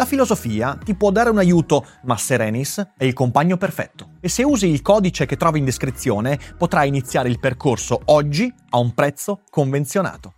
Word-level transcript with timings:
La 0.00 0.06
filosofia 0.06 0.78
ti 0.82 0.94
può 0.94 1.10
dare 1.10 1.28
un 1.28 1.36
aiuto, 1.36 1.86
ma 2.04 2.16
Serenis 2.16 2.92
è 2.96 3.04
il 3.04 3.12
compagno 3.12 3.58
perfetto. 3.58 4.12
E 4.20 4.30
se 4.30 4.42
usi 4.42 4.66
il 4.66 4.80
codice 4.80 5.26
che 5.26 5.36
trovi 5.36 5.58
in 5.58 5.66
descrizione, 5.66 6.40
potrai 6.56 6.88
iniziare 6.88 7.28
il 7.28 7.38
percorso 7.38 8.00
oggi 8.06 8.50
a 8.70 8.78
un 8.78 8.94
prezzo 8.94 9.42
convenzionato. 9.50 10.32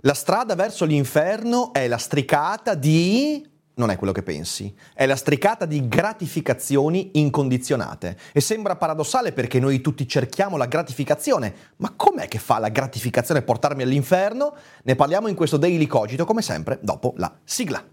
La 0.00 0.12
strada 0.12 0.54
verso 0.54 0.84
l'inferno 0.84 1.72
è 1.72 1.88
la 1.88 1.96
stricata 1.96 2.74
di 2.74 3.55
non 3.76 3.90
è 3.90 3.96
quello 3.96 4.12
che 4.12 4.22
pensi, 4.22 4.74
è 4.94 5.06
la 5.06 5.16
stricata 5.16 5.66
di 5.66 5.86
gratificazioni 5.88 7.10
incondizionate. 7.14 8.16
E 8.32 8.40
sembra 8.40 8.76
paradossale 8.76 9.32
perché 9.32 9.60
noi 9.60 9.80
tutti 9.80 10.08
cerchiamo 10.08 10.56
la 10.56 10.66
gratificazione, 10.66 11.54
ma 11.76 11.92
com'è 11.94 12.28
che 12.28 12.38
fa 12.38 12.58
la 12.58 12.68
gratificazione 12.68 13.42
portarmi 13.42 13.82
all'inferno? 13.82 14.54
Ne 14.82 14.94
parliamo 14.94 15.28
in 15.28 15.34
questo 15.34 15.56
Daily 15.56 15.86
Cogito, 15.86 16.24
come 16.24 16.42
sempre, 16.42 16.78
dopo 16.80 17.12
la 17.16 17.34
sigla. 17.44 17.84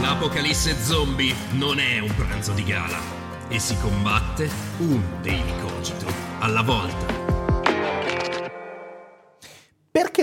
L'apocalisse 0.00 0.74
zombie 0.82 1.34
non 1.52 1.78
è 1.78 1.98
un 2.00 2.14
pranzo 2.14 2.52
di 2.52 2.64
gala 2.64 2.98
e 3.48 3.58
si 3.58 3.76
combatte 3.78 4.48
un 4.78 5.00
Daily 5.22 5.60
Cogito 5.60 6.06
alla 6.40 6.62
volta. 6.62 7.33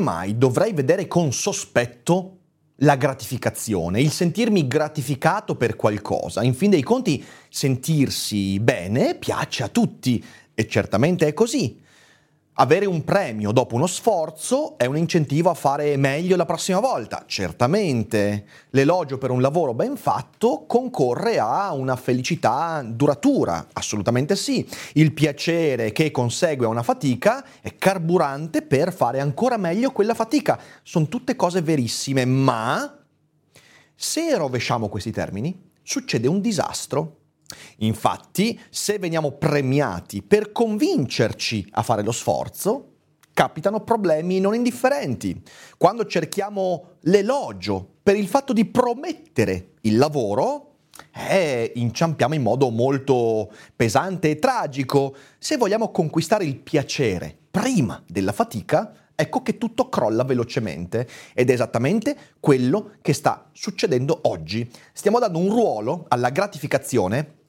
Mai 0.02 0.38
dovrei 0.38 0.74
vedere 0.74 1.08
con 1.08 1.32
sospetto 1.32 2.38
la 2.78 2.96
gratificazione, 2.96 4.02
il 4.02 4.12
sentirmi 4.12 4.68
gratificato 4.68 5.56
per 5.56 5.76
qualcosa? 5.76 6.44
In 6.44 6.54
fin 6.54 6.72
dei 6.72 6.82
conti, 6.82 7.24
sentirsi 7.50 8.60
bene 8.60 9.16
piace 9.16 9.64
a 9.64 9.68
tutti 9.68 10.24
e 10.54 10.68
certamente 10.68 11.28
è 11.28 11.34
così. 11.34 11.80
Avere 12.56 12.86
un 12.86 13.06
premio 13.06 13.54
dopo 13.54 13.76
uno 13.76 13.88
sforzo 13.88 14.78
è 14.78 14.86
un 14.86 14.98
incentivo 14.98 15.50
a 15.50 15.54
fare 15.54 15.96
meglio 15.96 16.36
la 16.36 16.46
prossima 16.46 16.82
volta, 16.82 17.24
certamente. 17.26 18.46
L'elogio 18.72 19.18
per 19.18 19.32
un 19.32 19.40
lavoro 19.40 19.74
ben 19.74 19.96
fatto 19.96 20.66
concorre 20.68 21.40
a 21.40 21.72
una 21.72 21.96
felicità 21.96 22.84
duratura, 22.86 23.68
assolutamente 23.72 24.36
sì. 24.36 24.68
Il 24.94 25.14
piacere 25.14 25.94
che 25.94 26.12
consegue 26.12 26.66
a 26.66 26.70
una 26.70 26.84
fatica 26.84 27.44
è 27.62 27.78
carburante 27.78 28.62
per 28.62 28.94
fare 28.94 29.22
ancora 29.22 29.56
meglio 29.56 29.92
quella 29.92 30.14
fatica. 30.14 30.60
Sono 30.84 31.08
tutte 31.08 31.38
cose 31.38 31.62
verissime, 31.62 32.26
ma 32.26 33.00
se 33.96 34.36
rovesciamo 34.36 34.90
questi 34.90 35.12
termini, 35.12 35.70
succede 35.82 36.28
un 36.28 36.42
disastro 36.42 37.21
Infatti, 37.78 38.60
se 38.70 39.00
veniamo 39.00 39.32
premiati 39.32 40.22
per 40.22 40.52
convincerci 40.52 41.68
a 41.72 41.84
fare 41.84 42.04
lo 42.04 42.12
sforzo, 42.12 42.92
capitano 43.34 43.82
problemi 43.82 44.40
non 44.40 44.56
indifferenti. 44.56 45.42
Quando 45.78 46.06
cerchiamo 46.06 46.98
l'elogio 47.02 47.88
per 48.04 48.16
il 48.16 48.28
fatto 48.28 48.54
di 48.54 48.66
promettere 48.66 49.72
il 49.82 49.98
lavoro, 49.98 50.68
eh, 51.30 51.72
inciampiamo 51.76 52.34
in 52.36 52.42
modo 52.42 52.70
molto 52.70 53.52
pesante 53.76 54.32
e 54.32 54.40
tragico. 54.40 55.16
Se 55.40 55.58
vogliamo 55.58 55.92
conquistare 55.92 56.46
il 56.46 56.58
piacere 56.58 57.36
prima 57.50 58.02
della 58.08 58.32
fatica, 58.32 58.94
ecco 59.16 59.42
che 59.42 59.58
tutto 59.58 59.90
crolla 59.90 60.24
velocemente 60.24 61.08
ed 61.34 61.50
è 61.50 61.54
esattamente 61.54 62.18
quello 62.40 62.94
che 63.02 63.14
sta 63.14 63.50
succedendo 63.52 64.20
oggi. 64.24 64.70
Stiamo 64.94 65.20
dando 65.20 65.40
un 65.40 65.50
ruolo 65.50 66.06
alla 66.10 66.30
gratificazione 66.30 67.40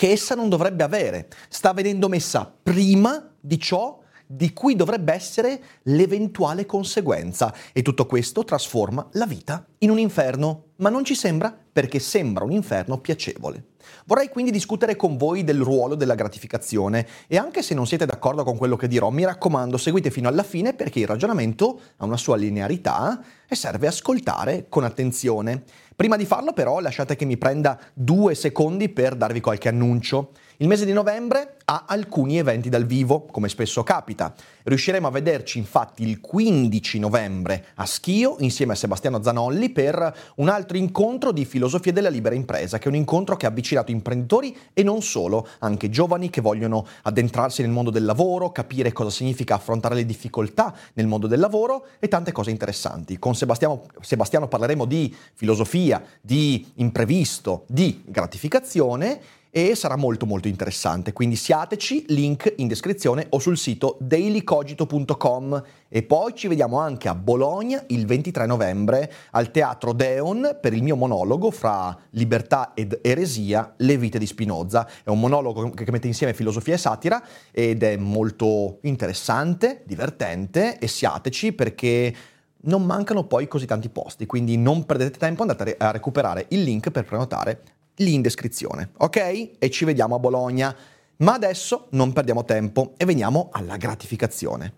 che 0.00 0.12
essa 0.12 0.34
non 0.34 0.48
dovrebbe 0.48 0.82
avere. 0.82 1.28
Sta 1.50 1.74
venendo 1.74 2.08
messa 2.08 2.50
prima 2.62 3.34
di 3.38 3.58
ciò 3.58 4.00
di 4.24 4.54
cui 4.54 4.74
dovrebbe 4.74 5.12
essere 5.12 5.62
l'eventuale 5.82 6.64
conseguenza 6.64 7.54
e 7.74 7.82
tutto 7.82 8.06
questo 8.06 8.42
trasforma 8.42 9.06
la 9.12 9.26
vita 9.26 9.62
in 9.80 9.90
un 9.90 9.98
inferno, 9.98 10.68
ma 10.76 10.88
non 10.88 11.04
ci 11.04 11.14
sembra 11.14 11.54
perché 11.70 11.98
sembra 11.98 12.44
un 12.44 12.52
inferno 12.52 12.98
piacevole. 12.98 13.72
Vorrei 14.04 14.28
quindi 14.28 14.50
discutere 14.50 14.96
con 14.96 15.16
voi 15.16 15.44
del 15.44 15.60
ruolo 15.60 15.94
della 15.94 16.14
gratificazione 16.14 17.06
e 17.26 17.36
anche 17.36 17.62
se 17.62 17.74
non 17.74 17.86
siete 17.86 18.06
d'accordo 18.06 18.44
con 18.44 18.56
quello 18.56 18.76
che 18.76 18.88
dirò, 18.88 19.10
mi 19.10 19.24
raccomando 19.24 19.76
seguite 19.76 20.10
fino 20.10 20.28
alla 20.28 20.42
fine 20.42 20.74
perché 20.74 21.00
il 21.00 21.06
ragionamento 21.06 21.80
ha 21.96 22.04
una 22.04 22.16
sua 22.16 22.36
linearità 22.36 23.22
e 23.48 23.54
serve 23.54 23.88
ascoltare 23.88 24.66
con 24.68 24.84
attenzione. 24.84 25.64
Prima 25.96 26.16
di 26.16 26.24
farlo 26.24 26.52
però 26.52 26.80
lasciate 26.80 27.14
che 27.14 27.24
mi 27.24 27.36
prenda 27.36 27.78
due 27.92 28.34
secondi 28.34 28.88
per 28.88 29.16
darvi 29.16 29.40
qualche 29.40 29.68
annuncio. 29.68 30.30
Il 30.58 30.68
mese 30.68 30.84
di 30.84 30.92
novembre 30.92 31.56
ha 31.64 31.84
alcuni 31.86 32.38
eventi 32.38 32.68
dal 32.68 32.86
vivo, 32.86 33.24
come 33.24 33.48
spesso 33.48 33.82
capita. 33.82 34.34
Riusciremo 34.62 35.06
a 35.06 35.10
vederci 35.10 35.58
infatti 35.58 36.06
il 36.06 36.20
15 36.20 36.98
novembre 36.98 37.66
a 37.74 37.86
Schio 37.86 38.36
insieme 38.40 38.72
a 38.72 38.76
Sebastiano 38.76 39.22
Zanolli 39.22 39.70
per 39.70 40.32
un 40.36 40.48
altro 40.48 40.76
incontro 40.76 41.32
di 41.32 41.44
filosofia 41.44 41.92
della 41.92 42.08
libera 42.08 42.34
impresa, 42.34 42.78
che 42.78 42.84
è 42.84 42.88
un 42.88 42.96
incontro 42.96 43.36
che 43.36 43.46
ha 43.46 43.50
avvicinato 43.70 43.90
imprenditori 43.90 44.56
e 44.72 44.82
non 44.82 45.02
solo, 45.02 45.46
anche 45.60 45.90
giovani 45.90 46.30
che 46.30 46.40
vogliono 46.40 46.86
addentrarsi 47.02 47.62
nel 47.62 47.70
mondo 47.70 47.90
del 47.90 48.04
lavoro, 48.04 48.50
capire 48.50 48.92
cosa 48.92 49.10
significa 49.10 49.54
affrontare 49.54 49.94
le 49.94 50.06
difficoltà 50.06 50.74
nel 50.94 51.06
mondo 51.06 51.26
del 51.26 51.40
lavoro 51.40 51.86
e 51.98 52.08
tante 52.08 52.32
cose 52.32 52.50
interessanti. 52.50 53.18
Con 53.18 53.34
Sebastiano, 53.34 53.86
Sebastiano 54.00 54.48
parleremo 54.48 54.84
di 54.84 55.14
filosofia, 55.34 56.02
di 56.20 56.72
imprevisto, 56.76 57.64
di 57.66 58.02
gratificazione 58.06 59.20
e 59.50 59.74
sarà 59.74 59.96
molto 59.96 60.26
molto 60.26 60.48
interessante. 60.48 61.12
Quindi 61.12 61.36
siateci, 61.36 62.06
link 62.08 62.54
in 62.56 62.68
descrizione 62.68 63.26
o 63.30 63.38
sul 63.38 63.58
sito 63.58 63.96
dailycogito.com 64.00 65.62
e 65.88 66.02
poi 66.02 66.34
ci 66.34 66.48
vediamo 66.48 66.78
anche 66.78 67.08
a 67.08 67.14
Bologna 67.14 67.82
il 67.88 68.06
23 68.06 68.46
novembre 68.46 69.12
al 69.32 69.50
Teatro 69.50 69.92
Deon 69.92 70.58
per 70.60 70.72
il 70.72 70.82
mio 70.82 70.96
monologo 70.96 71.50
fra 71.50 71.96
libertà 72.10 72.72
ed 72.74 72.98
eresia, 73.02 73.74
le 73.78 73.96
vite 73.96 74.18
di 74.18 74.26
Spinoza. 74.26 74.88
È 75.02 75.10
un 75.10 75.18
monologo 75.18 75.70
che 75.70 75.90
mette 75.90 76.06
insieme 76.06 76.32
filosofia 76.32 76.74
e 76.74 76.78
satira 76.78 77.22
ed 77.50 77.82
è 77.82 77.96
molto 77.96 78.78
interessante, 78.82 79.82
divertente 79.84 80.78
e 80.78 80.86
siateci 80.86 81.52
perché 81.52 82.14
non 82.62 82.84
mancano 82.84 83.24
poi 83.24 83.48
così 83.48 83.66
tanti 83.66 83.88
posti, 83.88 84.26
quindi 84.26 84.56
non 84.58 84.84
perdete 84.84 85.18
tempo, 85.18 85.42
andate 85.42 85.76
a 85.78 85.90
recuperare 85.90 86.46
il 86.50 86.62
link 86.62 86.90
per 86.90 87.04
prenotare 87.04 87.62
lì 88.00 88.14
in 88.14 88.22
descrizione, 88.22 88.90
ok? 88.98 89.50
E 89.58 89.70
ci 89.70 89.84
vediamo 89.84 90.14
a 90.14 90.18
Bologna. 90.18 90.74
Ma 91.18 91.34
adesso 91.34 91.88
non 91.90 92.12
perdiamo 92.12 92.44
tempo 92.44 92.94
e 92.96 93.04
veniamo 93.04 93.48
alla 93.52 93.76
gratificazione. 93.76 94.72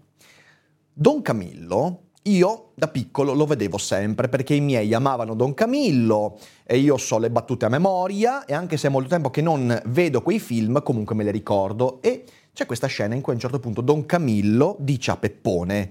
Don 0.92 1.22
Camillo, 1.22 2.08
io 2.24 2.72
da 2.74 2.88
piccolo 2.88 3.32
lo 3.32 3.46
vedevo 3.46 3.78
sempre 3.78 4.28
perché 4.28 4.54
i 4.54 4.60
miei 4.60 4.92
amavano 4.92 5.34
Don 5.34 5.54
Camillo 5.54 6.38
e 6.64 6.78
io 6.78 6.96
so 6.96 7.18
le 7.18 7.30
battute 7.30 7.64
a 7.64 7.68
memoria 7.68 8.44
e 8.44 8.54
anche 8.54 8.76
se 8.76 8.88
è 8.88 8.90
molto 8.90 9.08
tempo 9.08 9.30
che 9.30 9.40
non 9.40 9.80
vedo 9.86 10.20
quei 10.20 10.38
film, 10.38 10.82
comunque 10.82 11.14
me 11.14 11.24
le 11.24 11.30
ricordo 11.30 12.02
e 12.02 12.24
c'è 12.52 12.66
questa 12.66 12.86
scena 12.88 13.14
in 13.14 13.20
cui 13.20 13.32
a 13.32 13.36
un 13.36 13.40
certo 13.40 13.60
punto 13.60 13.80
Don 13.80 14.04
Camillo 14.04 14.76
dice 14.80 15.12
a 15.12 15.16
Peppone 15.16 15.90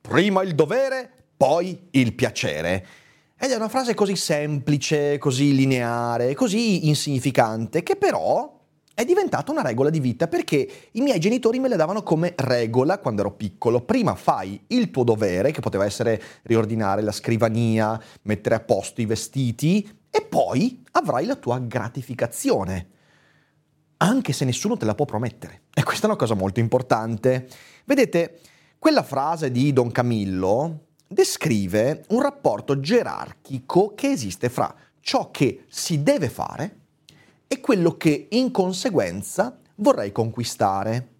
prima 0.00 0.42
il 0.42 0.54
dovere, 0.54 1.10
poi 1.36 1.88
il 1.92 2.12
piacere. 2.12 2.86
Ed 3.44 3.50
è 3.50 3.56
una 3.56 3.68
frase 3.68 3.94
così 3.94 4.14
semplice, 4.14 5.18
così 5.18 5.52
lineare, 5.52 6.32
così 6.32 6.86
insignificante, 6.86 7.82
che 7.82 7.96
però 7.96 8.60
è 8.94 9.04
diventata 9.04 9.50
una 9.50 9.62
regola 9.62 9.90
di 9.90 9.98
vita 9.98 10.28
perché 10.28 10.70
i 10.92 11.00
miei 11.00 11.18
genitori 11.18 11.58
me 11.58 11.66
la 11.66 11.74
davano 11.74 12.04
come 12.04 12.34
regola 12.36 13.00
quando 13.00 13.22
ero 13.22 13.32
piccolo. 13.32 13.80
Prima 13.80 14.14
fai 14.14 14.62
il 14.68 14.92
tuo 14.92 15.02
dovere, 15.02 15.50
che 15.50 15.58
poteva 15.58 15.84
essere 15.84 16.22
riordinare 16.42 17.02
la 17.02 17.10
scrivania, 17.10 18.00
mettere 18.22 18.54
a 18.54 18.60
posto 18.60 19.00
i 19.00 19.06
vestiti, 19.06 19.90
e 20.08 20.22
poi 20.22 20.80
avrai 20.92 21.26
la 21.26 21.34
tua 21.34 21.58
gratificazione, 21.58 22.90
anche 23.96 24.32
se 24.32 24.44
nessuno 24.44 24.76
te 24.76 24.84
la 24.84 24.94
può 24.94 25.04
promettere. 25.04 25.62
E 25.74 25.82
questa 25.82 26.04
è 26.04 26.10
una 26.10 26.16
cosa 26.16 26.34
molto 26.34 26.60
importante. 26.60 27.48
Vedete, 27.86 28.38
quella 28.78 29.02
frase 29.02 29.50
di 29.50 29.72
Don 29.72 29.90
Camillo 29.90 30.90
descrive 31.12 32.04
un 32.08 32.22
rapporto 32.22 32.80
gerarchico 32.80 33.94
che 33.94 34.10
esiste 34.10 34.48
fra 34.48 34.74
ciò 35.00 35.30
che 35.30 35.64
si 35.68 36.02
deve 36.02 36.28
fare 36.28 36.76
e 37.46 37.60
quello 37.60 37.96
che 37.96 38.28
in 38.30 38.50
conseguenza 38.50 39.58
vorrei 39.76 40.10
conquistare. 40.12 41.10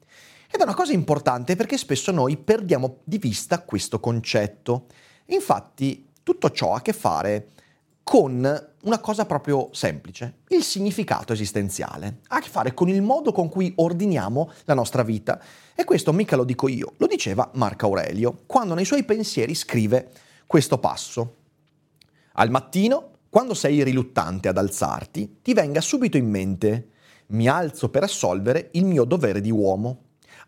Ed 0.50 0.60
è 0.60 0.62
una 0.62 0.74
cosa 0.74 0.92
importante 0.92 1.56
perché 1.56 1.76
spesso 1.76 2.10
noi 2.10 2.36
perdiamo 2.36 2.98
di 3.04 3.18
vista 3.18 3.62
questo 3.62 4.00
concetto. 4.00 4.86
Infatti 5.26 6.08
tutto 6.22 6.50
ciò 6.50 6.72
ha 6.72 6.78
a 6.78 6.82
che 6.82 6.92
fare 6.92 7.48
con 8.02 8.70
una 8.82 8.98
cosa 8.98 9.26
proprio 9.26 9.68
semplice, 9.72 10.38
il 10.48 10.62
significato 10.62 11.32
esistenziale. 11.32 12.18
Ha 12.28 12.36
a 12.36 12.40
che 12.40 12.48
fare 12.48 12.74
con 12.74 12.88
il 12.88 13.02
modo 13.02 13.32
con 13.32 13.48
cui 13.48 13.72
ordiniamo 13.76 14.50
la 14.64 14.74
nostra 14.74 15.02
vita. 15.02 15.40
E 15.74 15.84
questo 15.84 16.12
mica 16.12 16.36
lo 16.36 16.44
dico 16.44 16.68
io, 16.68 16.94
lo 16.96 17.06
diceva 17.06 17.50
Marco 17.54 17.86
Aurelio, 17.86 18.42
quando 18.46 18.74
nei 18.74 18.84
suoi 18.84 19.04
pensieri 19.04 19.54
scrive 19.54 20.10
questo 20.46 20.78
passo. 20.78 21.36
Al 22.34 22.50
mattino 22.50 23.10
quando 23.28 23.54
sei 23.54 23.82
riluttante 23.82 24.48
ad 24.48 24.58
alzarti, 24.58 25.38
ti 25.40 25.54
venga 25.54 25.80
subito 25.80 26.18
in 26.18 26.28
mente 26.28 26.88
mi 27.32 27.48
alzo 27.48 27.88
per 27.88 28.02
assolvere 28.02 28.68
il 28.72 28.84
mio 28.84 29.04
dovere 29.04 29.40
di 29.40 29.50
uomo. 29.50 30.00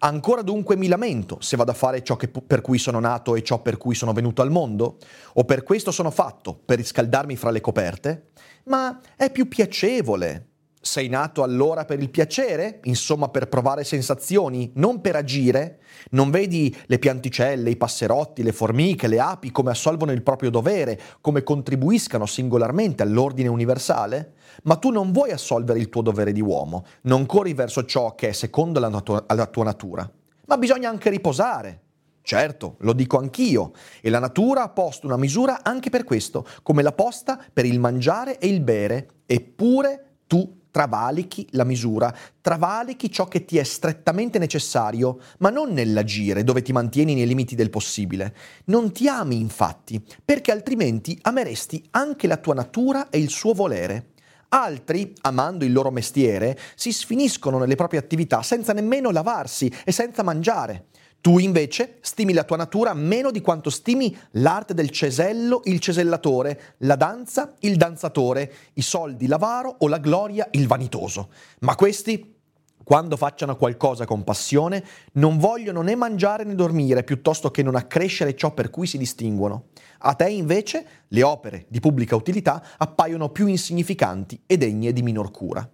Ancora 0.05 0.43
dunque 0.43 0.77
mi 0.77 0.87
lamento 0.87 1.39
se 1.41 1.57
vado 1.57 1.71
a 1.71 1.75
fare 1.75 2.03
ciò 2.03 2.17
che, 2.17 2.29
per 2.29 2.61
cui 2.61 2.77
sono 2.77 3.01
nato 3.01 3.37
e 3.37 3.43
ciò 3.43 3.63
per 3.63 3.79
cui 3.79 3.95
sono 3.95 4.13
venuto 4.13 4.43
al 4.43 4.51
mondo? 4.51 4.99
O 5.35 5.45
per 5.45 5.63
questo 5.63 5.91
sono 5.91 6.11
fatto, 6.11 6.61
per 6.63 6.77
riscaldarmi 6.77 7.37
fra 7.37 7.51
le 7.51 7.63
coperte? 7.63 8.33
Ma 8.65 9.01
è 9.17 9.31
più 9.31 9.49
piacevole 9.49 10.54
sei 10.85 11.09
nato 11.09 11.43
allora 11.43 11.87
per 11.87 11.99
il 11.99 12.11
piacere? 12.11 12.81
Insomma, 12.85 13.31
per 13.31 13.49
provare 13.49 13.85
sensazioni, 13.85 14.71
non 14.75 15.01
per 15.01 15.17
agire? 15.17 15.79
Non 16.11 16.31
vedi 16.31 16.77
le 16.87 16.99
pianticelle, 16.99 17.71
i 17.71 17.77
passerotti, 17.77 18.43
le 18.43 18.53
formiche, 18.53 19.09
le 19.09 19.19
api 19.19 19.51
come 19.51 19.71
assolvono 19.71 20.13
il 20.13 20.23
proprio 20.23 20.51
dovere, 20.51 21.01
come 21.23 21.43
contribuiscano 21.43 22.27
singolarmente 22.27 23.03
all'ordine 23.03 23.49
universale? 23.49 24.35
Ma 24.65 24.77
tu 24.77 24.91
non 24.91 25.11
vuoi 25.11 25.31
assolvere 25.31 25.79
il 25.79 25.89
tuo 25.89 26.03
dovere 26.03 26.33
di 26.33 26.43
uomo, 26.43 26.85
non 27.03 27.25
corri 27.25 27.55
verso 27.55 27.87
ciò 27.87 28.15
che 28.15 28.29
è 28.29 28.33
secondo 28.33 28.79
la, 28.79 28.89
natu- 28.89 29.25
la 29.33 29.47
tua 29.47 29.65
natura. 29.65 30.09
Ma 30.47 30.59
bisogna 30.59 30.91
anche 30.91 31.09
riposare. 31.09 31.81
Certo, 32.21 32.77
lo 32.81 32.93
dico 32.93 33.19
anch'io, 33.19 33.73
e 34.03 34.11
la 34.11 34.19
natura 34.19 34.63
ha 34.63 34.69
posto 34.71 35.07
una 35.07 35.19
misura 35.19 35.61
anche 35.63 35.89
per 35.91 36.05
questo, 36.05 36.47
come 36.63 36.83
l'ha 36.83 36.93
posta 36.93 37.39
per 37.53 37.65
il 37.65 37.81
mangiare 37.81 38.39
e 38.39 38.49
il 38.49 38.61
bere, 38.61 39.09
eppure 39.27 40.17
tu 40.27 40.63
travalichi 40.75 41.47
la 41.53 41.63
misura, 41.63 42.13
travalichi 42.41 43.09
ciò 43.09 43.29
che 43.29 43.45
ti 43.45 43.59
è 43.59 43.63
strettamente 43.63 44.41
necessario, 44.41 45.21
ma 45.39 45.49
non 45.49 45.73
nell'agire 45.73 46.43
dove 46.43 46.63
ti 46.63 46.73
mantieni 46.73 47.15
nei 47.15 47.29
limiti 47.29 47.55
del 47.55 47.71
possibile. 47.71 48.35
Non 48.65 48.91
ti 48.91 49.07
ami 49.07 49.39
infatti, 49.39 50.05
perché 50.25 50.51
altrimenti 50.51 51.17
ameresti 51.23 51.81
anche 51.93 52.27
la 52.27 52.39
tua 52.39 52.55
natura 52.55 53.09
e 53.09 53.19
il 53.19 53.29
suo 53.29 53.53
volere. 53.53 54.15
Altri, 54.49 55.13
amando 55.21 55.65
il 55.65 55.73
loro 55.73 55.93
mestiere, 55.93 56.59
si 56.75 56.93
sfiniscono 56.93 57.59
nelle 57.59 57.77
proprie 57.77 58.01
attività 58.01 58.43
senza 58.43 58.73
nemmeno 58.73 59.13
lavarsi 59.13 59.73
e 59.85 59.93
senza 59.93 60.25
mangiare. 60.25 60.87
Tu 61.25 61.39
invece 61.39 62.01
stimi 62.03 62.35
la 62.35 62.45
tua 62.45 62.59
natura 62.59 62.93
meno 62.93 63.31
di 63.31 63.41
quanto 63.41 63.71
stimi 63.71 64.15
l'arte 64.33 64.75
del 64.75 64.91
cesello, 64.91 65.63
il 65.65 65.81
cesellatore, 65.81 66.75
la 66.81 66.97
danza, 66.97 67.55
il 67.61 67.79
danzatore, 67.79 68.53
i 68.75 68.83
soldi, 68.83 69.27
l'avaro 69.27 69.75
o 69.79 69.89
la 69.89 69.97
gloria, 69.97 70.47
il 70.51 70.67
vanitoso. 70.67 71.31
Ma 71.61 71.77
questi, 71.77 72.37
quando 72.85 73.17
facciano 73.17 73.57
qualcosa 73.57 74.05
con 74.05 74.23
passione, 74.23 74.85
non 75.13 75.39
vogliono 75.39 75.81
né 75.81 75.95
mangiare 75.95 76.45
né 76.45 76.55
dormire, 76.55 77.05
piuttosto 77.05 77.51
che 77.51 77.63
non 77.63 77.75
accrescere 77.75 78.37
ciò 78.37 78.53
per 78.53 78.69
cui 78.69 78.87
si 78.87 78.99
distinguono. 78.99 79.69
A 80.01 80.13
te 80.13 80.29
invece 80.29 80.87
le 81.09 81.23
opere 81.23 81.65
di 81.71 81.81
pubblica 81.81 82.17
utilità 82.17 82.63
appaiono 82.77 83.31
più 83.31 83.47
insignificanti 83.47 84.43
e 84.45 84.59
degne 84.59 84.93
di 84.93 85.01
minor 85.01 85.31
cura. 85.31 85.67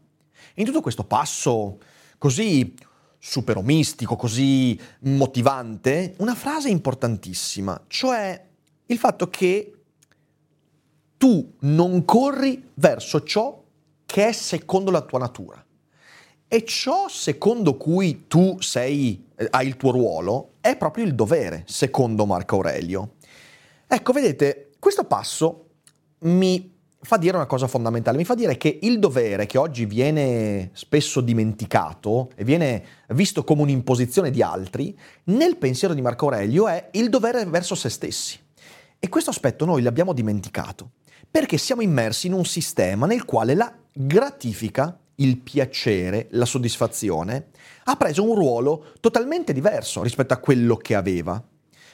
In 0.55 0.64
tutto 0.64 0.81
questo 0.81 1.03
passo 1.03 1.79
così 2.19 2.73
super 3.22 3.62
mistico, 3.62 4.17
così 4.17 4.81
motivante, 5.00 6.14
una 6.19 6.34
frase 6.34 6.70
importantissima, 6.70 7.84
cioè 7.87 8.46
il 8.87 8.99
fatto 8.99 9.28
che 9.28 9.75
tu 11.19 11.52
non 11.61 12.06
corri 12.06 12.70
verso 12.75 13.22
ciò 13.22 13.62
che 14.06 14.28
è 14.28 14.32
secondo 14.32 14.90
la 14.90 15.02
tua 15.02 15.19
natura. 15.19 15.62
E 16.49 16.64
ciò 16.64 17.08
secondo 17.08 17.76
cui 17.76 18.25
tu 18.26 18.56
sei, 18.61 19.28
eh, 19.37 19.46
hai 19.50 19.69
il 19.69 19.76
tuo 19.76 19.93
ruolo 19.93 20.55
è 20.61 20.76
proprio 20.76 21.05
il 21.05 21.14
dovere, 21.14 21.62
secondo 21.67 22.25
Marco 22.25 22.56
Aurelio. 22.56 23.17
Ecco, 23.87 24.12
vedete, 24.12 24.70
questo 24.78 25.05
passo 25.05 25.67
mi 26.20 26.78
fa 27.02 27.17
dire 27.17 27.37
una 27.37 27.47
cosa 27.47 27.67
fondamentale, 27.67 28.19
mi 28.19 28.25
fa 28.25 28.35
dire 28.35 28.56
che 28.56 28.79
il 28.82 28.99
dovere 28.99 29.47
che 29.47 29.56
oggi 29.56 29.87
viene 29.87 30.70
spesso 30.75 31.20
dimenticato 31.20 32.31
e 32.35 32.44
viene 32.44 32.85
visto 33.08 33.43
come 33.43 33.62
un'imposizione 33.62 34.31
di 34.31 34.43
altri, 34.43 34.97
nel 35.25 35.56
pensiero 35.56 35.94
di 35.94 36.02
Marco 36.02 36.26
Aurelio 36.26 36.69
è 36.69 36.88
il 36.93 37.08
dovere 37.08 37.44
verso 37.47 37.75
se 37.75 37.88
stessi. 37.88 38.38
E 38.99 39.08
questo 39.08 39.31
aspetto 39.31 39.64
noi 39.64 39.81
l'abbiamo 39.81 40.12
dimenticato, 40.12 40.91
perché 41.31 41.56
siamo 41.56 41.81
immersi 41.81 42.26
in 42.26 42.35
un 42.35 42.44
sistema 42.44 43.06
nel 43.06 43.25
quale 43.25 43.55
la 43.55 43.75
gratifica, 43.93 44.99
il 45.17 45.38
piacere, 45.38 46.29
la 46.32 46.44
soddisfazione, 46.44 47.46
ha 47.85 47.96
preso 47.96 48.23
un 48.23 48.35
ruolo 48.35 48.93
totalmente 49.00 49.55
diverso 49.55 50.03
rispetto 50.03 50.35
a 50.35 50.38
quello 50.38 50.76
che 50.76 50.94
aveva. 50.94 51.43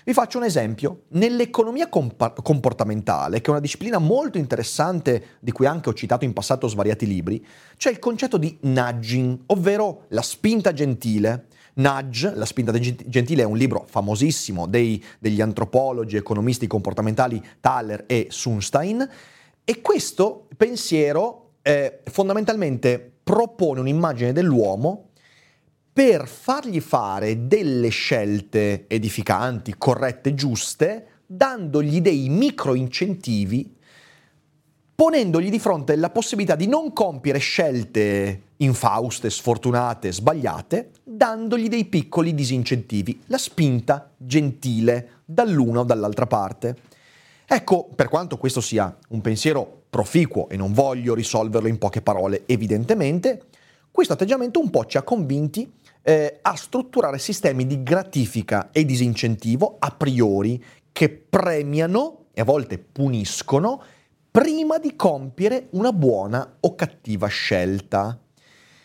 Vi 0.06 0.12
faccio 0.12 0.38
un 0.38 0.44
esempio. 0.44 1.06
Nell'economia 1.08 1.88
comp- 1.88 2.40
comportamentale, 2.40 3.40
che 3.40 3.46
è 3.48 3.50
una 3.50 3.58
disciplina 3.58 3.98
molto 3.98 4.38
interessante 4.38 5.38
di 5.40 5.50
cui 5.50 5.66
anche 5.66 5.88
ho 5.88 5.94
citato 5.94 6.24
in 6.24 6.32
passato 6.32 6.68
svariati 6.68 7.08
libri, 7.08 7.44
c'è 7.76 7.90
il 7.90 7.98
concetto 7.98 8.36
di 8.36 8.56
nudging, 8.60 9.36
ovvero 9.46 10.04
la 10.10 10.22
spinta 10.22 10.72
gentile. 10.72 11.46
Nudge, 11.74 12.32
La 12.36 12.44
spinta 12.44 12.72
gentile, 12.78 13.42
è 13.42 13.44
un 13.44 13.56
libro 13.56 13.84
famosissimo 13.84 14.68
dei, 14.68 15.04
degli 15.18 15.40
antropologi, 15.40 16.16
economisti 16.16 16.68
comportamentali 16.68 17.44
Thaler 17.60 18.04
e 18.06 18.28
Sunstein, 18.30 19.10
e 19.64 19.80
questo 19.80 20.46
pensiero 20.56 21.54
eh, 21.62 22.02
fondamentalmente 22.04 23.12
propone 23.24 23.80
un'immagine 23.80 24.32
dell'uomo 24.32 25.08
per 25.96 26.28
fargli 26.28 26.80
fare 26.80 27.46
delle 27.46 27.88
scelte 27.88 28.84
edificanti, 28.86 29.76
corrette, 29.78 30.34
giuste, 30.34 31.06
dandogli 31.24 32.02
dei 32.02 32.28
micro 32.28 32.74
incentivi, 32.74 33.74
ponendogli 34.94 35.48
di 35.48 35.58
fronte 35.58 35.96
la 35.96 36.10
possibilità 36.10 36.54
di 36.54 36.66
non 36.66 36.92
compiere 36.92 37.38
scelte 37.38 38.42
infauste, 38.58 39.30
sfortunate, 39.30 40.12
sbagliate, 40.12 40.90
dandogli 41.02 41.68
dei 41.68 41.86
piccoli 41.86 42.34
disincentivi, 42.34 43.22
la 43.28 43.38
spinta 43.38 44.10
gentile 44.18 45.22
dall'una 45.24 45.80
o 45.80 45.84
dall'altra 45.84 46.26
parte. 46.26 46.76
Ecco, 47.46 47.88
per 47.94 48.10
quanto 48.10 48.36
questo 48.36 48.60
sia 48.60 48.94
un 49.08 49.22
pensiero 49.22 49.84
proficuo 49.88 50.50
e 50.50 50.58
non 50.58 50.74
voglio 50.74 51.14
risolverlo 51.14 51.68
in 51.68 51.78
poche 51.78 52.02
parole, 52.02 52.42
evidentemente, 52.44 53.44
questo 53.90 54.12
atteggiamento 54.12 54.60
un 54.60 54.68
po' 54.68 54.84
ci 54.84 54.98
ha 54.98 55.02
convinti 55.02 55.72
eh, 56.08 56.38
a 56.40 56.54
strutturare 56.54 57.18
sistemi 57.18 57.66
di 57.66 57.82
gratifica 57.82 58.70
e 58.70 58.84
disincentivo 58.84 59.74
a 59.80 59.90
priori 59.90 60.62
che 60.92 61.08
premiano 61.10 62.26
e 62.32 62.42
a 62.42 62.44
volte 62.44 62.78
puniscono 62.78 63.82
prima 64.30 64.78
di 64.78 64.94
compiere 64.94 65.66
una 65.70 65.90
buona 65.90 66.58
o 66.60 66.76
cattiva 66.76 67.26
scelta. 67.26 68.16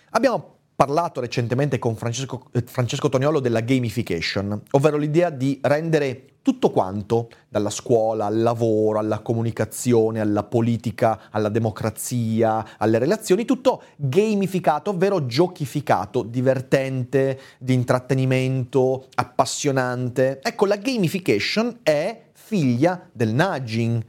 Abbiamo 0.10 0.51
parlato 0.82 1.22
recentemente 1.22 1.78
con 1.78 1.96
Francesco, 1.96 2.48
eh, 2.54 2.64
Francesco 2.66 3.08
Toniolo 3.08 3.40
della 3.40 3.60
gamification, 3.60 4.64
ovvero 4.72 4.98
l'idea 4.98 5.30
di 5.30 5.60
rendere 5.62 6.38
tutto 6.42 6.72
quanto, 6.72 7.30
dalla 7.48 7.70
scuola 7.70 8.26
al 8.26 8.42
lavoro, 8.42 8.98
alla 8.98 9.20
comunicazione, 9.20 10.22
alla 10.22 10.42
politica, 10.42 11.30
alla 11.30 11.50
democrazia, 11.50 12.80
alle 12.80 12.98
relazioni, 12.98 13.46
tutto 13.46 13.84
gamificato, 13.96 14.90
ovvero 14.90 15.28
giochificato, 15.28 16.24
divertente, 16.24 17.40
di 17.60 17.76
intrattenimento, 17.76 19.06
appassionante. 19.14 20.40
Ecco, 20.42 20.66
la 20.66 20.78
gamification 20.78 21.82
è 21.84 22.24
figlia 22.34 23.08
del 23.12 23.36
nudging 23.36 24.04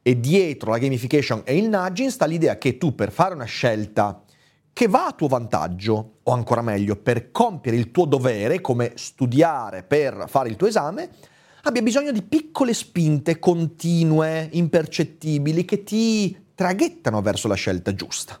e 0.00 0.18
dietro 0.18 0.70
la 0.70 0.78
gamification 0.78 1.42
e 1.44 1.58
il 1.58 1.68
nudging 1.68 2.08
sta 2.08 2.24
l'idea 2.24 2.56
che 2.56 2.78
tu 2.78 2.94
per 2.94 3.12
fare 3.12 3.34
una 3.34 3.44
scelta 3.44 4.23
che 4.74 4.88
va 4.88 5.06
a 5.06 5.12
tuo 5.12 5.28
vantaggio, 5.28 6.16
o 6.24 6.32
ancora 6.32 6.60
meglio, 6.60 6.96
per 6.96 7.30
compiere 7.30 7.78
il 7.78 7.92
tuo 7.92 8.04
dovere, 8.04 8.60
come 8.60 8.92
studiare 8.96 9.84
per 9.84 10.24
fare 10.26 10.48
il 10.48 10.56
tuo 10.56 10.66
esame, 10.66 11.10
abbia 11.62 11.80
bisogno 11.80 12.10
di 12.10 12.22
piccole 12.22 12.74
spinte 12.74 13.38
continue, 13.38 14.48
impercettibili, 14.52 15.64
che 15.64 15.84
ti 15.84 16.36
traghettano 16.54 17.22
verso 17.22 17.46
la 17.46 17.54
scelta 17.54 17.94
giusta. 17.94 18.38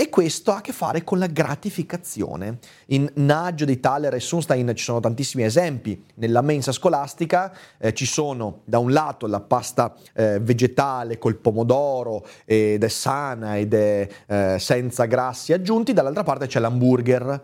E 0.00 0.10
questo 0.10 0.52
ha 0.52 0.58
a 0.58 0.60
che 0.60 0.72
fare 0.72 1.02
con 1.02 1.18
la 1.18 1.26
gratificazione. 1.26 2.58
In 2.86 3.10
Nudge 3.14 3.64
di 3.64 3.80
Thaler 3.80 4.14
e 4.14 4.20
Sunstein 4.20 4.72
ci 4.76 4.84
sono 4.84 5.00
tantissimi 5.00 5.42
esempi. 5.42 6.04
Nella 6.14 6.40
mensa 6.40 6.70
scolastica 6.70 7.52
eh, 7.78 7.92
ci 7.92 8.06
sono 8.06 8.60
da 8.64 8.78
un 8.78 8.92
lato 8.92 9.26
la 9.26 9.40
pasta 9.40 9.96
eh, 10.14 10.38
vegetale 10.38 11.18
col 11.18 11.34
pomodoro 11.34 12.24
ed 12.44 12.84
è 12.84 12.88
sana 12.88 13.58
ed 13.58 13.74
è 13.74 14.08
eh, 14.28 14.56
senza 14.60 15.06
grassi 15.06 15.52
aggiunti, 15.52 15.92
dall'altra 15.92 16.22
parte 16.22 16.46
c'è 16.46 16.60
l'hamburger. 16.60 17.42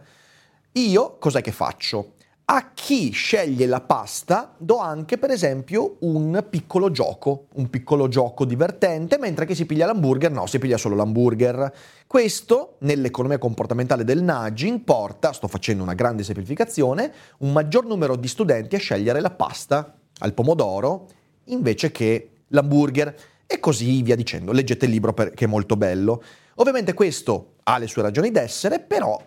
Io 0.74 1.16
cos'è 1.18 1.40
che 1.40 1.50
faccio? 1.50 2.12
A 2.46 2.72
chi 2.74 3.10
sceglie 3.10 3.64
la 3.64 3.80
pasta 3.80 4.54
do 4.58 4.76
anche 4.76 5.16
per 5.16 5.30
esempio 5.30 5.96
un 6.00 6.44
piccolo 6.50 6.90
gioco, 6.90 7.46
un 7.54 7.70
piccolo 7.70 8.06
gioco 8.06 8.44
divertente, 8.44 9.16
mentre 9.18 9.46
chi 9.46 9.54
si 9.54 9.64
piglia 9.64 9.86
l'hamburger 9.86 10.30
no, 10.30 10.44
si 10.46 10.58
piglia 10.58 10.76
solo 10.76 10.94
l'hamburger. 10.94 11.72
Questo 12.06 12.76
nell'economia 12.80 13.38
comportamentale 13.38 14.04
del 14.04 14.22
nudging 14.22 14.80
porta, 14.80 15.32
sto 15.32 15.48
facendo 15.48 15.82
una 15.82 15.94
grande 15.94 16.22
semplificazione, 16.22 17.10
un 17.38 17.50
maggior 17.50 17.86
numero 17.86 18.14
di 18.14 18.28
studenti 18.28 18.76
a 18.76 18.78
scegliere 18.78 19.20
la 19.20 19.30
pasta 19.30 19.96
al 20.18 20.34
pomodoro 20.34 21.08
invece 21.44 21.90
che 21.92 22.30
l'hamburger 22.48 23.16
e 23.46 23.58
così 23.58 24.02
via 24.02 24.16
dicendo. 24.16 24.52
Leggete 24.52 24.84
il 24.84 24.90
libro 24.90 25.14
perché 25.14 25.46
è 25.46 25.48
molto 25.48 25.76
bello. 25.76 26.22
Ovviamente 26.56 26.92
questo 26.92 27.54
ha 27.62 27.78
le 27.78 27.86
sue 27.86 28.02
ragioni 28.02 28.30
d'essere, 28.30 28.80
però 28.80 29.18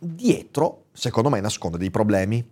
dietro, 0.00 0.84
secondo 0.98 1.30
me, 1.30 1.40
nasconde 1.40 1.78
dei 1.78 1.90
problemi. 1.90 2.44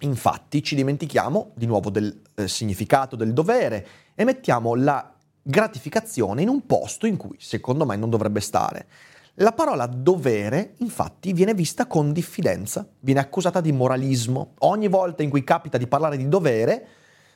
Infatti 0.00 0.62
ci 0.62 0.74
dimentichiamo 0.74 1.52
di 1.54 1.66
nuovo 1.66 1.90
del 1.90 2.20
eh, 2.34 2.46
significato 2.46 3.16
del 3.16 3.32
dovere 3.32 3.86
e 4.14 4.24
mettiamo 4.24 4.74
la 4.74 5.14
gratificazione 5.42 6.42
in 6.42 6.48
un 6.48 6.66
posto 6.66 7.06
in 7.06 7.16
cui, 7.16 7.36
secondo 7.38 7.86
me, 7.86 7.96
non 7.96 8.10
dovrebbe 8.10 8.40
stare. 8.40 8.86
La 9.34 9.52
parola 9.52 9.86
dovere, 9.86 10.74
infatti, 10.78 11.32
viene 11.32 11.54
vista 11.54 11.86
con 11.86 12.12
diffidenza, 12.12 12.86
viene 13.00 13.20
accusata 13.20 13.60
di 13.60 13.72
moralismo. 13.72 14.52
Ogni 14.58 14.88
volta 14.88 15.22
in 15.22 15.30
cui 15.30 15.44
capita 15.44 15.78
di 15.78 15.86
parlare 15.86 16.18
di 16.18 16.28
dovere, 16.28 16.86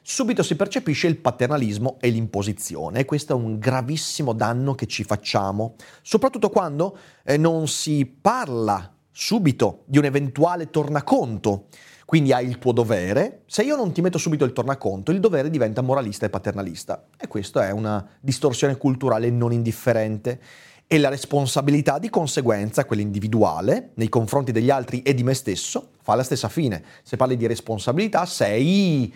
subito 0.02 0.42
si 0.42 0.56
percepisce 0.56 1.06
il 1.06 1.16
paternalismo 1.16 1.96
e 1.98 2.10
l'imposizione 2.10 3.00
e 3.00 3.04
questo 3.06 3.32
è 3.32 3.36
un 3.36 3.58
gravissimo 3.58 4.34
danno 4.34 4.74
che 4.74 4.86
ci 4.86 5.02
facciamo, 5.02 5.76
soprattutto 6.02 6.50
quando 6.50 6.98
eh, 7.24 7.38
non 7.38 7.66
si 7.68 8.04
parla 8.04 8.93
subito 9.16 9.84
di 9.86 9.98
un 9.98 10.04
eventuale 10.04 10.70
tornaconto. 10.70 11.68
Quindi 12.04 12.32
hai 12.32 12.46
il 12.46 12.58
tuo 12.58 12.72
dovere, 12.72 13.42
se 13.46 13.62
io 13.62 13.76
non 13.76 13.92
ti 13.92 14.02
metto 14.02 14.18
subito 14.18 14.44
il 14.44 14.52
tornaconto, 14.52 15.10
il 15.10 15.20
dovere 15.20 15.48
diventa 15.48 15.80
moralista 15.80 16.26
e 16.26 16.30
paternalista. 16.30 17.06
E 17.16 17.28
questa 17.28 17.66
è 17.66 17.70
una 17.70 18.06
distorsione 18.20 18.76
culturale 18.76 19.30
non 19.30 19.52
indifferente. 19.52 20.40
E 20.86 20.98
la 20.98 21.08
responsabilità 21.08 21.98
di 21.98 22.10
conseguenza, 22.10 22.84
quella 22.84 23.00
individuale, 23.00 23.92
nei 23.94 24.10
confronti 24.10 24.52
degli 24.52 24.68
altri 24.68 25.00
e 25.02 25.14
di 25.14 25.22
me 25.22 25.32
stesso, 25.32 25.92
fa 26.02 26.14
la 26.14 26.22
stessa 26.22 26.50
fine. 26.50 26.84
Se 27.02 27.16
parli 27.16 27.38
di 27.38 27.46
responsabilità, 27.46 28.26
sei 28.26 29.14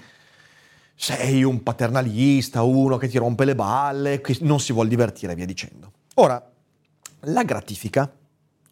sei 1.00 1.44
un 1.44 1.62
paternalista, 1.62 2.62
uno 2.62 2.96
che 2.96 3.06
ti 3.06 3.18
rompe 3.18 3.44
le 3.44 3.54
balle, 3.54 4.20
che 4.20 4.36
non 4.40 4.58
si 4.58 4.72
vuole 4.72 4.88
divertire, 4.88 5.36
via 5.36 5.46
dicendo. 5.46 5.92
Ora, 6.14 6.44
la 7.20 7.44
gratifica 7.44 8.10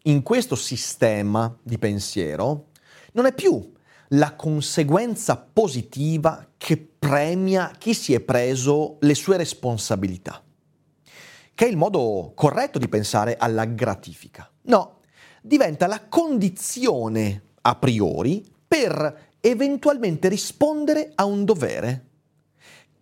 in 0.07 0.23
questo 0.23 0.55
sistema 0.55 1.55
di 1.61 1.77
pensiero 1.77 2.69
non 3.13 3.25
è 3.25 3.33
più 3.33 3.73
la 4.11 4.35
conseguenza 4.35 5.35
positiva 5.35 6.51
che 6.57 6.77
premia 6.77 7.73
chi 7.77 7.93
si 7.93 8.13
è 8.13 8.21
preso 8.21 8.97
le 9.01 9.13
sue 9.13 9.35
responsabilità, 9.35 10.41
che 11.53 11.65
è 11.65 11.69
il 11.69 11.75
modo 11.75 12.31
corretto 12.35 12.79
di 12.79 12.87
pensare 12.87 13.35
alla 13.35 13.65
gratifica. 13.65 14.49
No, 14.63 14.99
diventa 15.41 15.87
la 15.87 16.05
condizione 16.07 17.43
a 17.61 17.75
priori 17.75 18.49
per 18.65 19.25
eventualmente 19.41 20.29
rispondere 20.29 21.11
a 21.15 21.25
un 21.25 21.43
dovere, 21.43 22.05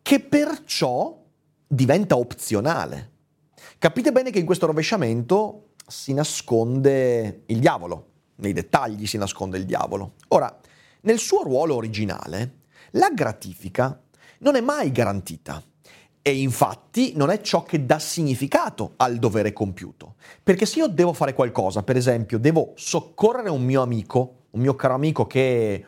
che 0.01 0.19
perciò 0.21 1.23
diventa 1.67 2.17
opzionale. 2.17 3.11
Capite 3.77 4.11
bene 4.11 4.31
che 4.31 4.39
in 4.39 4.45
questo 4.45 4.65
rovesciamento 4.65 5.64
si 5.87 6.13
nasconde 6.13 7.43
il 7.47 7.59
diavolo, 7.59 8.07
nei 8.37 8.53
dettagli 8.53 9.05
si 9.05 9.17
nasconde 9.17 9.57
il 9.57 9.65
diavolo. 9.65 10.13
Ora, 10.29 10.55
nel 11.01 11.19
suo 11.19 11.43
ruolo 11.43 11.75
originale, 11.75 12.61
la 12.91 13.09
gratifica 13.09 13.99
non 14.39 14.55
è 14.55 14.61
mai 14.61 14.91
garantita 14.91 15.61
e 16.21 16.39
infatti 16.39 17.13
non 17.15 17.29
è 17.29 17.39
ciò 17.41 17.63
che 17.63 17.85
dà 17.85 17.99
significato 17.99 18.93
al 18.97 19.17
dovere 19.17 19.53
compiuto. 19.53 20.15
Perché 20.41 20.65
se 20.65 20.79
io 20.79 20.87
devo 20.87 21.13
fare 21.13 21.33
qualcosa, 21.33 21.83
per 21.83 21.97
esempio, 21.97 22.39
devo 22.39 22.71
soccorrere 22.75 23.49
un 23.49 23.63
mio 23.63 23.83
amico, 23.83 24.45
un 24.51 24.61
mio 24.61 24.75
caro 24.75 24.95
amico 24.95 25.27
che 25.27 25.85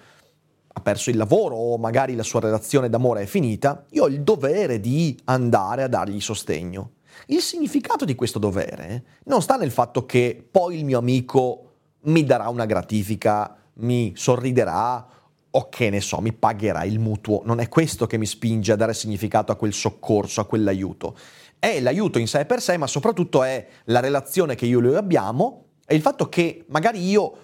ha 0.68 0.80
perso 0.82 1.10
il 1.10 1.18
lavoro 1.18 1.56
o 1.56 1.78
magari 1.80 2.14
la 2.14 2.22
sua 2.22 2.40
relazione 2.40 2.88
d'amore 2.88 3.24
è 3.24 3.26
finita, 3.26 3.84
io 3.90 4.04
ho 4.04 4.08
il 4.08 4.22
dovere 4.22 4.80
di 4.80 5.20
andare 5.24 5.82
a 5.82 5.88
dargli 5.88 6.20
sostegno. 6.20 6.92
Il 7.28 7.42
significato 7.42 8.06
di 8.06 8.16
questo 8.16 8.40
dovere 8.40 9.04
non 9.26 9.42
sta 9.42 9.58
nel 9.58 9.72
fatto 9.72 10.06
che 10.06 10.48
poi 10.50 10.78
il 10.78 10.86
mio 10.86 11.00
amico 11.00 11.64
mi 12.02 12.24
darà 12.24 12.48
una 12.50 12.66
gratifica, 12.66 13.56
mi 13.76 14.14
sorriderà 14.16 15.08
o 15.50 15.70
che 15.70 15.90
ne 15.90 16.02
so, 16.02 16.20
mi 16.22 16.34
pagherà 16.34 16.84
il 16.84 17.00
mutuo. 17.00 17.42
Non 17.44 17.60
è 17.60 17.68
questo 17.68 18.06
che 18.06 18.18
mi 18.18 18.26
spinge 18.26 18.72
a 18.72 18.76
dare 18.76 18.94
significato 18.94 19.52
a 19.52 19.56
quel 19.56 19.74
soccorso, 19.74 20.42
a 20.42 20.46
quell'aiuto. 20.46 21.18
È 21.58 21.80
l'aiuto 21.80 22.20
in 22.20 22.28
sé 22.28 22.46
per 22.46 22.62
sé, 22.62 22.78
ma 22.78 22.88
soprattutto 22.88 23.44
è 23.44 23.68
la 23.86 24.00
relazione 24.00 24.56
che 24.56 24.66
io 24.66 24.80
e 24.80 24.82
lui 24.82 24.96
abbiamo 24.96 25.66
e 25.86 25.96
il 25.96 26.02
fatto 26.02 26.30
che 26.30 26.66
magari 26.70 27.04
io 27.04 27.38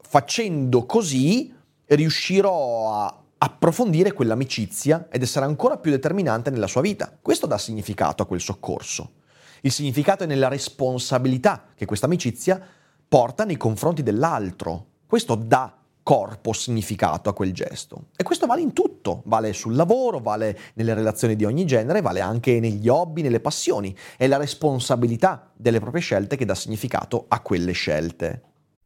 facendo 0.00 0.86
così 0.86 1.54
riuscirò 1.84 2.94
a 2.94 3.22
approfondire 3.38 4.12
quell'amicizia 4.12 5.08
ed 5.10 5.22
essere 5.22 5.44
ancora 5.44 5.76
più 5.76 5.90
determinante 5.90 6.50
nella 6.50 6.66
sua 6.66 6.80
vita. 6.80 7.16
Questo 7.20 7.46
dà 7.46 7.58
significato 7.58 8.22
a 8.22 8.26
quel 8.26 8.40
soccorso. 8.40 9.12
Il 9.62 9.72
significato 9.72 10.24
è 10.24 10.26
nella 10.26 10.48
responsabilità 10.48 11.64
che 11.74 11.86
questa 11.86 12.06
amicizia 12.06 12.60
porta 13.08 13.44
nei 13.44 13.56
confronti 13.56 14.02
dell'altro. 14.02 14.86
Questo 15.06 15.34
dà 15.34 15.72
corpo, 16.08 16.54
significato 16.54 17.28
a 17.28 17.34
quel 17.34 17.52
gesto. 17.52 18.04
E 18.16 18.22
questo 18.22 18.46
vale 18.46 18.62
in 18.62 18.72
tutto, 18.72 19.20
vale 19.26 19.52
sul 19.52 19.74
lavoro, 19.74 20.20
vale 20.20 20.58
nelle 20.72 20.94
relazioni 20.94 21.36
di 21.36 21.44
ogni 21.44 21.66
genere, 21.66 22.00
vale 22.00 22.20
anche 22.20 22.60
negli 22.60 22.88
hobby, 22.88 23.20
nelle 23.20 23.40
passioni. 23.40 23.94
È 24.16 24.26
la 24.26 24.38
responsabilità 24.38 25.50
delle 25.54 25.80
proprie 25.80 26.00
scelte 26.00 26.36
che 26.36 26.46
dà 26.46 26.54
significato 26.54 27.26
a 27.28 27.40
quelle 27.40 27.72
scelte. 27.72 28.42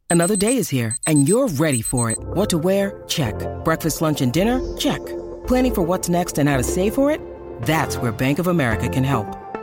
Another 0.07 0.35
day 0.35 0.57
is 0.57 0.69
here 0.69 0.97
and 1.05 1.25
you're 1.25 1.49
ready 1.57 1.81
for 1.81 2.09
it. 2.09 2.17
What 2.33 2.49
to 2.49 2.57
wear? 2.57 3.03
Check. 3.07 3.35
Breakfast, 3.63 4.01
lunch 4.01 4.21
and 4.21 4.31
dinner? 4.31 4.59
Check. 4.75 5.01
Planning 5.47 5.73
for 5.73 5.85
what's 5.85 6.09
next 6.09 6.37
and 6.39 6.49
how 6.49 6.57
to 6.57 6.63
save 6.63 6.93
for 6.93 7.09
it? 7.09 7.21
That's 7.65 7.97
where 7.97 8.11
Bank 8.11 8.37
of 8.37 8.47
America 8.47 8.89
can 8.89 9.05
help. 9.05 9.42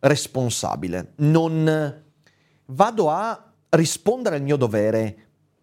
responsabile, 0.00 1.12
non 1.16 2.02
vado 2.66 3.10
a 3.10 3.52
rispondere 3.70 4.36
al 4.36 4.42
mio 4.42 4.56
dovere 4.56 5.16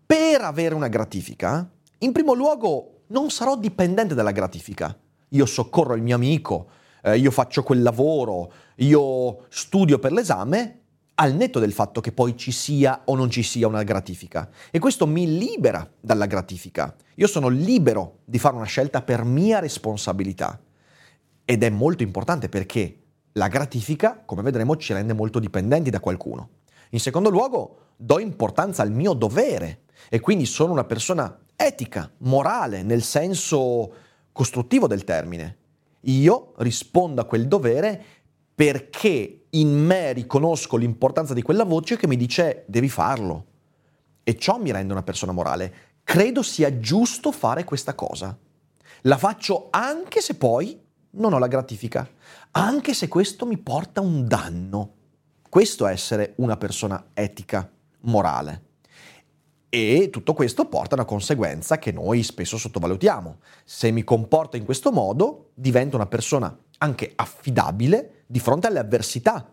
per 0.06 0.42
avere 0.42 0.75
una 0.75 0.88
gratifica, 0.88 1.70
in 2.00 2.12
primo 2.12 2.34
luogo 2.34 3.04
non 3.08 3.30
sarò 3.30 3.58
dipendente 3.58 4.13
dalla 4.13 4.32
gratifica. 4.32 4.98
Io 5.30 5.46
soccorro 5.46 5.96
il 5.96 6.01
mio 6.01 6.15
amico, 6.15 6.70
eh, 7.01 7.18
io 7.18 7.32
faccio 7.32 7.63
quel 7.63 7.82
lavoro, 7.82 8.51
io 8.77 9.46
studio 9.50 10.00
per 10.00 10.12
l'esame, 10.12 10.82
al 11.15 11.34
netto 11.34 11.60
del 11.60 11.72
fatto 11.72 12.01
che 12.01 12.12
poi 12.12 12.36
ci 12.36 12.51
sia 12.51 13.04
o 13.06 13.15
non 13.15 13.30
ci 13.30 13.42
sia 13.42 13.68
una 13.68 13.84
gratifica. 13.84 14.50
E 14.70 14.80
questo 14.80 15.08
mi 15.08 15.38
libera 15.38 15.89
dalla 16.00 16.25
gratifica. 16.25 16.96
Io 17.15 17.27
sono 17.27 17.48
libero 17.48 18.20
di 18.25 18.38
fare 18.38 18.56
una 18.56 18.65
scelta 18.65 19.01
per 19.01 19.24
mia 19.24 19.60
responsabilità. 19.60 20.60
Ed 21.46 21.63
è 21.63 21.70
molto 21.70 22.04
importante 22.04 22.50
perché 22.50 23.04
la 23.38 23.48
gratifica, 23.48 24.22
come 24.24 24.42
vedremo, 24.42 24.77
ci 24.77 24.94
rende 24.94 25.13
molto 25.13 25.39
dipendenti 25.39 25.89
da 25.89 26.00
qualcuno. 26.00 26.50
In 26.92 27.00
secondo 27.00 27.30
luogo, 27.30 27.77
do 27.96 28.20
importanza 28.20 28.82
al 28.82 28.92
mio 28.92 29.13
dovere. 29.13 29.82
e 30.10 30.20
quindi 30.20 30.46
sono 30.46 30.72
una 30.72 30.84
persona 30.84 31.36
etica, 31.56 32.12
morale, 32.18 32.84
nel 32.84 33.01
senso 33.01 33.92
costruttivo 34.32 34.86
del 34.88 35.04
termine. 35.04 35.58
Io 36.01 36.54
rispondo 36.58 37.22
a 37.22 37.25
quel 37.25 37.48
dovere 37.48 38.04
perché 38.54 39.46
in 39.50 39.74
me 39.74 40.13
riconosco 40.13 40.77
l'importanza 40.77 41.34
di 41.34 41.42
quella 41.42 41.63
voce 41.63 41.98
che 41.98 42.08
mi 42.08 42.18
dice 42.18 42.65
devi 42.68 42.88
farlo. 42.88 43.46
E 44.24 44.38
ciò 44.38 44.60
mi 44.60 44.72
rende 44.72 44.94
una 44.94 45.01
persona 45.01 45.32
morale. 45.32 45.74
Credo 46.04 46.44
sia 46.44 46.77
giusto 46.80 47.32
fare 47.32 47.63
questa 47.63 47.96
cosa. 47.96 48.38
La 49.01 49.18
faccio 49.18 49.68
anche 49.72 50.22
se 50.22 50.36
poi 50.36 50.80
non 51.12 51.34
ho 51.34 51.39
la 51.39 51.48
gratifica, 51.48 52.08
anche 52.57 52.93
se 52.93 53.09
questo 53.09 53.45
mi 53.45 53.57
porta 53.57 54.00
un 54.00 54.27
danno. 54.27 54.93
Questo 55.50 55.88
è 55.88 55.91
essere 55.91 56.33
una 56.38 56.55
persona 56.55 57.07
etica, 57.13 57.69
morale. 58.01 58.63
E 59.67 60.09
tutto 60.09 60.33
questo 60.33 60.65
porta 60.69 60.95
a 60.95 61.00
una 61.00 61.07
conseguenza 61.07 61.77
che 61.79 61.91
noi 61.91 62.24
spesso 62.24 62.57
sottovalutiamo. 62.57 63.39
Se 63.65 63.91
mi 63.91 64.05
comporto 64.05 64.55
in 64.55 64.63
questo 64.63 64.93
modo, 64.93 65.51
divento 65.53 65.97
una 65.97 66.05
persona 66.05 66.57
anche 66.77 67.12
affidabile 67.15 68.24
di 68.25 68.39
fronte 68.39 68.67
alle 68.67 68.79
avversità. 68.79 69.45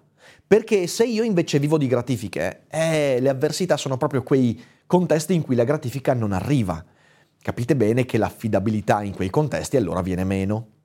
Perché 0.47 0.87
se 0.87 1.05
io 1.05 1.25
invece 1.25 1.59
vivo 1.59 1.79
di 1.79 1.89
gratifiche, 1.89 2.67
eh, 2.69 3.19
le 3.21 3.29
avversità 3.29 3.77
sono 3.77 3.97
proprio 3.97 4.23
quei 4.23 4.63
contesti 4.87 5.35
in 5.35 5.43
cui 5.43 5.57
la 5.57 5.65
gratifica 5.65 6.15
non 6.15 6.31
arriva. 6.31 6.85
Capite 7.41 7.75
bene 7.75 8.05
che 8.05 8.19
l'affidabilità 8.19 9.03
in 9.03 9.13
quei 9.13 9.31
contesti 9.31 9.77
allora 9.77 10.03
viene 10.03 10.23
meno. 10.23 10.82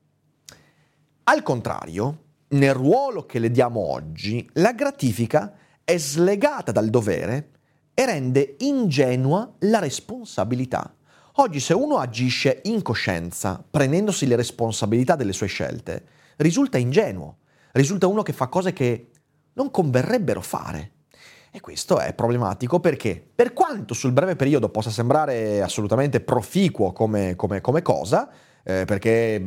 Al 1.29 1.43
contrario, 1.43 2.19
nel 2.51 2.74
ruolo 2.74 3.25
che 3.25 3.39
le 3.39 3.51
diamo 3.51 3.81
oggi, 3.81 4.50
la 4.53 4.72
gratifica 4.72 5.55
è 5.84 5.98
slegata 5.98 6.72
dal 6.72 6.88
dovere 6.88 7.50
e 7.93 8.05
rende 8.05 8.55
ingenua 8.60 9.55
la 9.60 9.79
responsabilità. 9.79 10.96
Oggi 11.39 11.60
se 11.60 11.74
uno 11.74 11.98
agisce 11.98 12.62
in 12.63 12.81
coscienza, 12.81 13.62
prendendosi 13.69 14.25
le 14.25 14.38
responsabilità 14.38 15.17
delle 15.17 15.34
sue 15.34 15.48
scelte, 15.48 16.05
risulta 16.38 16.77
ingenuo, 16.77 17.39
risulta 17.74 18.07
uno 18.07 18.24
che 18.24 18.31
fa 18.31 18.48
cose 18.48 18.72
che 18.72 19.10
non 19.55 19.69
converrebbero 19.69 20.39
fare. 20.39 20.91
E 21.51 21.60
questo 21.60 22.00
è 22.00 22.13
problematico 22.13 22.79
perché, 22.79 23.22
per 23.36 23.51
quanto 23.51 23.93
sul 23.93 24.13
breve 24.13 24.38
periodo 24.38 24.69
possa 24.69 24.91
sembrare 24.91 25.62
assolutamente 25.62 26.22
proficuo 26.22 26.93
come, 26.93 27.36
come, 27.36 27.60
come 27.60 27.81
cosa, 27.81 28.29
eh, 28.63 28.86
perché 28.86 29.46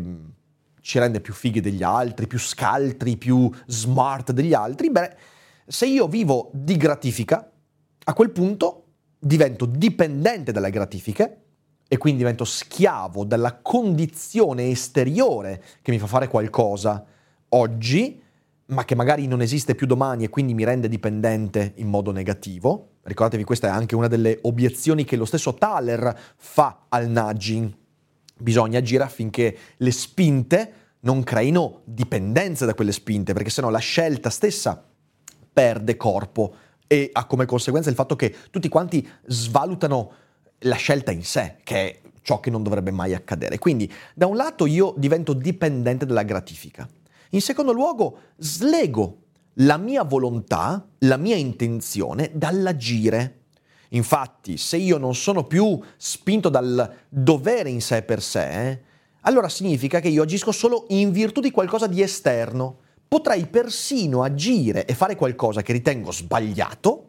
ci 0.80 0.99
rende 0.99 1.20
più 1.20 1.32
fighi 1.32 1.60
degli 1.60 1.82
altri, 1.82 2.26
più 2.26 2.38
scaltri, 2.38 3.16
più 3.16 3.50
smart 3.66 4.32
degli 4.32 4.54
altri, 4.54 4.90
beh, 4.90 5.16
se 5.66 5.87
io 5.87 6.08
vivo 6.08 6.50
di 6.52 6.76
gratifica, 6.76 7.50
a 8.04 8.12
quel 8.12 8.30
punto 8.30 8.84
divento 9.18 9.66
dipendente 9.66 10.52
dalle 10.52 10.70
gratifiche 10.70 11.42
e 11.87 11.99
quindi 11.99 12.20
divento 12.20 12.44
schiavo 12.44 13.25
della 13.25 13.58
condizione 13.60 14.70
esteriore 14.70 15.62
che 15.82 15.90
mi 15.90 15.99
fa 15.99 16.06
fare 16.06 16.28
qualcosa 16.28 17.04
oggi, 17.50 18.20
ma 18.66 18.84
che 18.84 18.94
magari 18.94 19.26
non 19.26 19.42
esiste 19.42 19.75
più 19.75 19.87
domani 19.87 20.25
e 20.25 20.28
quindi 20.28 20.54
mi 20.54 20.64
rende 20.64 20.88
dipendente 20.88 21.72
in 21.76 21.88
modo 21.88 22.12
negativo. 22.12 22.99
Ricordatevi, 23.02 23.44
questa 23.44 23.68
è 23.68 23.70
anche 23.70 23.94
una 23.94 24.06
delle 24.06 24.38
obiezioni 24.42 25.04
che 25.04 25.16
lo 25.16 25.25
stesso 25.25 25.54
Thaler 25.54 26.16
fa 26.37 26.87
al 26.88 27.08
nudging 27.08 27.78
bisogna 28.40 28.78
agire 28.78 29.04
affinché 29.04 29.56
le 29.76 29.90
spinte 29.90 30.73
non 31.00 31.23
creino 31.23 31.82
dipendenza 31.85 32.66
da 32.66 32.75
quelle 32.75 32.92
spinte, 32.92 33.32
perché 33.32 33.50
sennò 33.50 33.70
la 33.70 33.78
scelta 33.78 34.30
stessa 34.30 34.85
perde 35.52 35.97
corpo 35.97 36.54
e 36.87 37.11
ha 37.12 37.25
come 37.26 37.47
conseguenza 37.47 37.88
il 37.88 37.97
fatto 37.97 38.16
che 38.16 38.35
tutti 38.50 38.68
quanti 38.68 39.06
svalutano 39.26 40.12
la 40.61 40.76
scelta 40.76 41.11
in 41.11 41.25
sé, 41.25 41.56
che 41.62 41.76
è 41.76 42.00
ciò 42.23 42.40
che 42.40 42.50
non 42.50 42.62
dovrebbe 42.62 42.90
mai 42.90 43.14
accadere. 43.14 43.59
Quindi, 43.59 43.90
da 44.14 44.26
un 44.26 44.37
lato 44.37 44.66
io 44.66 44.94
divento 44.97 45.32
dipendente 45.32 46.04
dalla 46.04 46.23
gratifica. 46.23 46.88
In 47.30 47.40
secondo 47.40 47.73
luogo, 47.73 48.18
slego 48.37 49.23
la 49.54 49.76
mia 49.76 50.02
volontà, 50.04 50.87
la 50.99 51.16
mia 51.16 51.37
intenzione 51.37 52.30
dall'agire 52.35 53.39
Infatti, 53.90 54.57
se 54.57 54.76
io 54.76 54.98
non 54.98 55.14
sono 55.14 55.44
più 55.44 55.79
spinto 55.96 56.48
dal 56.48 56.96
dovere 57.09 57.70
in 57.70 57.81
sé 57.81 58.03
per 58.03 58.22
sé, 58.22 58.83
allora 59.22 59.48
significa 59.48 60.00
che 60.00 60.09
io 60.09 60.22
agisco 60.22 60.53
solo 60.53 60.87
in 60.88 61.11
virtù 61.11 61.40
di 61.40 61.50
qualcosa 61.50 61.87
di 61.87 62.03
esterno. 62.03 62.79
Potrei 63.09 63.46
persino 63.46 64.22
agire 64.22 64.87
e 64.87 64.94
fare 64.94 65.16
qualcosa 65.16 65.62
che 65.62 65.72
ritengo 65.72 66.12
sbagliato, 66.12 67.07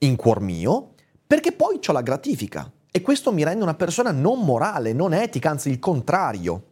in 0.00 0.14
cuor 0.14 0.40
mio, 0.40 0.94
perché 1.26 1.52
poi 1.52 1.80
ho 1.84 1.92
la 1.92 2.02
gratifica. 2.02 2.70
E 2.90 3.00
questo 3.00 3.32
mi 3.32 3.42
rende 3.42 3.64
una 3.64 3.74
persona 3.74 4.12
non 4.12 4.44
morale, 4.44 4.92
non 4.92 5.12
etica, 5.12 5.50
anzi 5.50 5.70
il 5.70 5.80
contrario. 5.80 6.62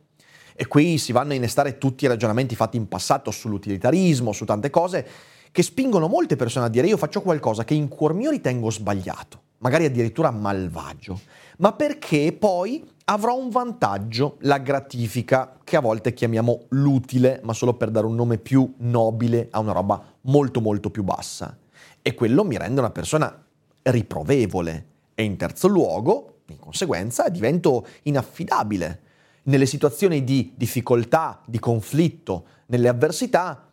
E 0.55 0.67
qui 0.67 0.97
si 0.99 1.12
vanno 1.12 1.33
a 1.33 1.35
innestare 1.35 1.77
tutti 1.77 2.05
i 2.05 2.09
ragionamenti 2.09 2.55
fatti 2.55 2.77
in 2.77 2.89
passato 2.89 3.31
sull'utilitarismo, 3.31 4.33
su 4.33 4.45
tante 4.45 4.71
cose 4.71 5.07
che 5.57 5.62
spingono 5.62 6.07
molte 6.07 6.37
persone 6.37 6.66
a 6.66 6.69
dire 6.69 6.87
io 6.87 6.99
faccio 6.99 7.23
qualcosa 7.23 7.64
che 7.64 7.73
in 7.73 7.88
cuor 7.88 8.12
mio 8.12 8.29
ritengo 8.29 8.71
sbagliato, 8.71 9.40
magari 9.61 9.87
addirittura 9.87 10.31
malvagio, 10.31 11.19
ma 11.57 11.73
perché 11.73 12.37
poi 12.38 12.87
avrò 13.05 13.38
un 13.38 13.49
vantaggio, 13.49 14.37
la 14.40 14.59
gratifica, 14.59 15.57
che 15.64 15.77
a 15.77 15.81
volte 15.81 16.12
chiamiamo 16.12 16.64
l'utile, 16.69 17.40
ma 17.42 17.55
solo 17.55 17.73
per 17.73 17.90
dare 17.90 18.05
un 18.05 18.14
nome 18.14 18.37
più 18.37 18.71
nobile 18.81 19.49
a 19.51 19.61
una 19.61 19.73
roba 19.73 20.05
molto 20.25 20.61
molto 20.61 20.90
più 20.90 21.03
bassa. 21.03 21.57
E 22.03 22.12
quello 22.12 22.45
mi 22.45 22.59
rende 22.59 22.81
una 22.81 22.90
persona 22.90 23.42
riprovevole. 23.85 24.87
E 25.14 25.23
in 25.23 25.38
terzo 25.38 25.69
luogo, 25.69 26.40
in 26.49 26.59
conseguenza, 26.59 27.31
divento 27.31 27.87
inaffidabile. 28.03 29.01
Nelle 29.45 29.64
situazioni 29.64 30.23
di 30.23 30.53
difficoltà, 30.55 31.40
di 31.47 31.59
conflitto, 31.59 32.45
nelle 32.66 32.88
avversità, 32.88 33.66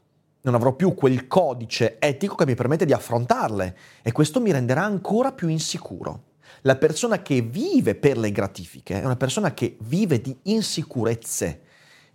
non 0.44 0.56
avrò 0.56 0.74
più 0.74 0.94
quel 0.94 1.28
codice 1.28 1.98
etico 2.00 2.36
che 2.36 2.46
mi 2.46 2.56
permette 2.56 2.86
di 2.86 2.94
affrontarle 2.94 3.78
e 4.02 4.12
questo 4.12 4.42
mi 4.42 4.52
renderà 4.52 4.84
ancora 4.84 5.32
più 5.32 5.48
insicuro. 5.48 6.32
La 6.62 6.76
persona 6.76 7.22
che 7.22 7.42
vive 7.42 7.96
per 7.96 8.18
le 8.18 8.32
gratifiche 8.32 9.02
è 9.02 9.06
una 9.06 9.16
persona 9.16 9.54
che 9.54 9.78
vive 9.82 10.22
di 10.22 10.38
insicurezze 10.44 11.62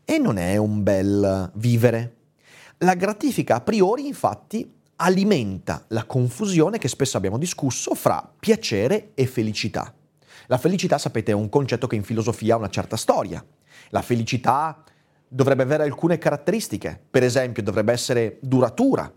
e 0.05 0.19
non 0.19 0.39
è 0.39 0.57
un 0.57 0.83
bel 0.83 1.51
vivere. 1.55 2.17
La 2.79 2.95
gratifica 2.95 3.57
a 3.57 3.61
priori 3.61 4.07
infatti 4.07 4.75
alimenta 4.97 5.85
la 5.89 6.05
confusione 6.05 6.79
che 6.79 6.89
spesso 6.89 7.17
abbiamo 7.17 7.39
discusso 7.39 7.95
fra 7.95 8.31
piacere 8.39 9.13
e 9.15 9.27
felicità. 9.27 9.93
La 10.47 10.59
felicità, 10.59 10.99
sapete, 10.99 11.33
è 11.33 11.35
un 11.35 11.49
concetto 11.49 11.87
che 11.87 11.97
in 11.97 12.05
filosofia 12.05 12.55
ha 12.55 12.59
una 12.59 12.71
certa 12.71 12.97
storia. 12.97 13.45
La 13.91 14.03
felicità 14.03 14.83
dovrebbe 15.29 15.63
avere 15.63 15.83
alcune 15.83 16.19
caratteristiche, 16.19 16.99
per 17.11 17.23
esempio 17.23 17.63
dovrebbe 17.63 17.93
essere 17.93 18.39
duratura 18.41 19.13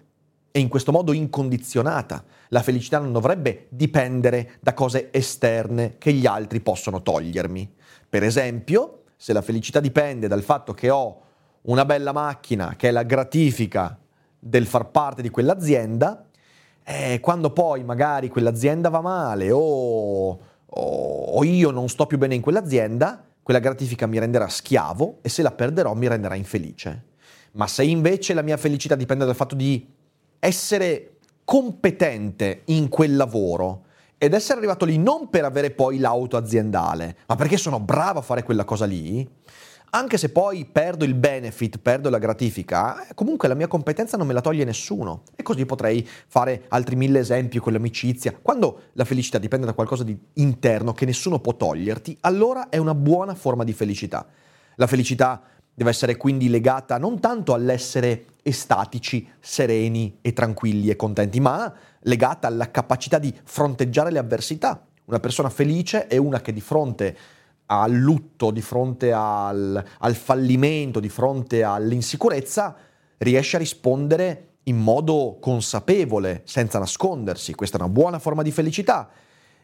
e 0.51 0.59
in 0.59 0.67
questo 0.67 0.91
modo 0.91 1.13
incondizionata. 1.13 2.23
La 2.49 2.61
felicità 2.61 2.99
non 2.99 3.13
dovrebbe 3.13 3.67
dipendere 3.69 4.57
da 4.59 4.73
cose 4.73 5.09
esterne 5.11 5.95
che 5.97 6.11
gli 6.11 6.25
altri 6.25 6.59
possono 6.59 7.01
togliermi. 7.01 7.73
Per 8.09 8.23
esempio, 8.23 9.03
se 9.15 9.31
la 9.33 9.41
felicità 9.41 9.79
dipende 9.79 10.27
dal 10.27 10.43
fatto 10.43 10.73
che 10.73 10.89
ho 10.89 11.21
una 11.63 11.85
bella 11.85 12.11
macchina 12.11 12.75
che 12.75 12.89
è 12.89 12.91
la 12.91 13.03
gratifica 13.03 13.97
del 14.37 14.65
far 14.65 14.89
parte 14.89 15.21
di 15.21 15.29
quell'azienda, 15.29 16.25
eh, 16.83 17.19
quando 17.21 17.51
poi 17.51 17.83
magari 17.83 18.27
quell'azienda 18.27 18.89
va 18.89 19.01
male 19.01 19.51
o, 19.51 20.39
o 20.65 21.43
io 21.43 21.71
non 21.71 21.87
sto 21.87 22.07
più 22.07 22.17
bene 22.17 22.35
in 22.35 22.41
quell'azienda, 22.41 23.23
quella 23.43 23.59
gratifica 23.59 24.07
mi 24.07 24.19
renderà 24.19 24.47
schiavo 24.47 25.19
e 25.21 25.29
se 25.29 25.41
la 25.41 25.51
perderò 25.51 25.93
mi 25.93 26.07
renderà 26.07 26.35
infelice. 26.35 27.03
Ma 27.53 27.67
se 27.67 27.83
invece 27.83 28.33
la 28.33 28.41
mia 28.41 28.57
felicità 28.57 28.95
dipende 28.95 29.25
dal 29.25 29.35
fatto 29.35 29.55
di 29.55 29.85
essere 30.39 31.17
competente 31.43 32.61
in 32.65 32.87
quel 32.87 33.15
lavoro 33.15 33.85
ed 34.17 34.33
essere 34.33 34.59
arrivato 34.59 34.85
lì 34.85 34.97
non 34.97 35.29
per 35.29 35.45
avere 35.45 35.71
poi 35.71 35.97
l'auto 35.97 36.37
aziendale, 36.37 37.17
ma 37.25 37.35
perché 37.35 37.57
sono 37.57 37.79
bravo 37.79 38.19
a 38.19 38.21
fare 38.21 38.43
quella 38.43 38.63
cosa 38.63 38.85
lì, 38.85 39.27
anche 39.93 40.17
se 40.17 40.29
poi 40.29 40.65
perdo 40.65 41.03
il 41.03 41.15
benefit, 41.15 41.77
perdo 41.79 42.09
la 42.09 42.17
gratifica, 42.17 43.07
eh, 43.07 43.13
comunque 43.13 43.49
la 43.49 43.55
mia 43.55 43.67
competenza 43.67 44.15
non 44.15 44.25
me 44.25 44.33
la 44.33 44.39
toglie 44.39 44.63
nessuno. 44.63 45.23
E 45.35 45.43
così 45.43 45.65
potrei 45.65 46.07
fare 46.27 46.63
altri 46.69 46.95
mille 46.95 47.19
esempi 47.19 47.59
con 47.59 47.73
l'amicizia. 47.73 48.33
Quando 48.41 48.83
la 48.93 49.03
felicità 49.03 49.37
dipende 49.37 49.65
da 49.65 49.73
qualcosa 49.73 50.03
di 50.03 50.17
interno 50.35 50.93
che 50.93 51.05
nessuno 51.05 51.39
può 51.39 51.55
toglierti, 51.55 52.17
allora 52.21 52.69
è 52.69 52.77
una 52.77 52.95
buona 52.95 53.35
forma 53.35 53.65
di 53.65 53.73
felicità. 53.73 54.25
La 54.75 54.87
felicità 54.87 55.41
deve 55.73 55.89
essere 55.89 56.15
quindi 56.15 56.49
legata 56.49 56.97
non 56.97 57.19
tanto 57.19 57.53
all'essere 57.53 58.27
estatici, 58.43 59.27
sereni 59.41 60.19
e 60.21 60.31
tranquilli 60.31 60.89
e 60.89 60.95
contenti, 60.95 61.41
ma 61.41 61.71
legata 62.03 62.47
alla 62.47 62.71
capacità 62.71 63.19
di 63.19 63.33
fronteggiare 63.43 64.09
le 64.09 64.19
avversità. 64.19 64.85
Una 65.05 65.19
persona 65.19 65.49
felice 65.49 66.07
è 66.07 66.15
una 66.15 66.39
che 66.39 66.53
di 66.53 66.61
fronte 66.61 67.17
al 67.79 67.93
lutto, 67.93 68.51
di 68.51 68.61
fronte 68.61 69.13
al, 69.13 69.81
al 69.99 70.15
fallimento, 70.15 70.99
di 70.99 71.07
fronte 71.07 71.63
all'insicurezza, 71.63 72.75
riesce 73.19 73.55
a 73.55 73.59
rispondere 73.59 74.55
in 74.63 74.77
modo 74.77 75.37
consapevole, 75.39 76.41
senza 76.43 76.79
nascondersi. 76.79 77.53
Questa 77.53 77.77
è 77.77 77.81
una 77.81 77.89
buona 77.89 78.19
forma 78.19 78.41
di 78.41 78.51
felicità. 78.51 79.09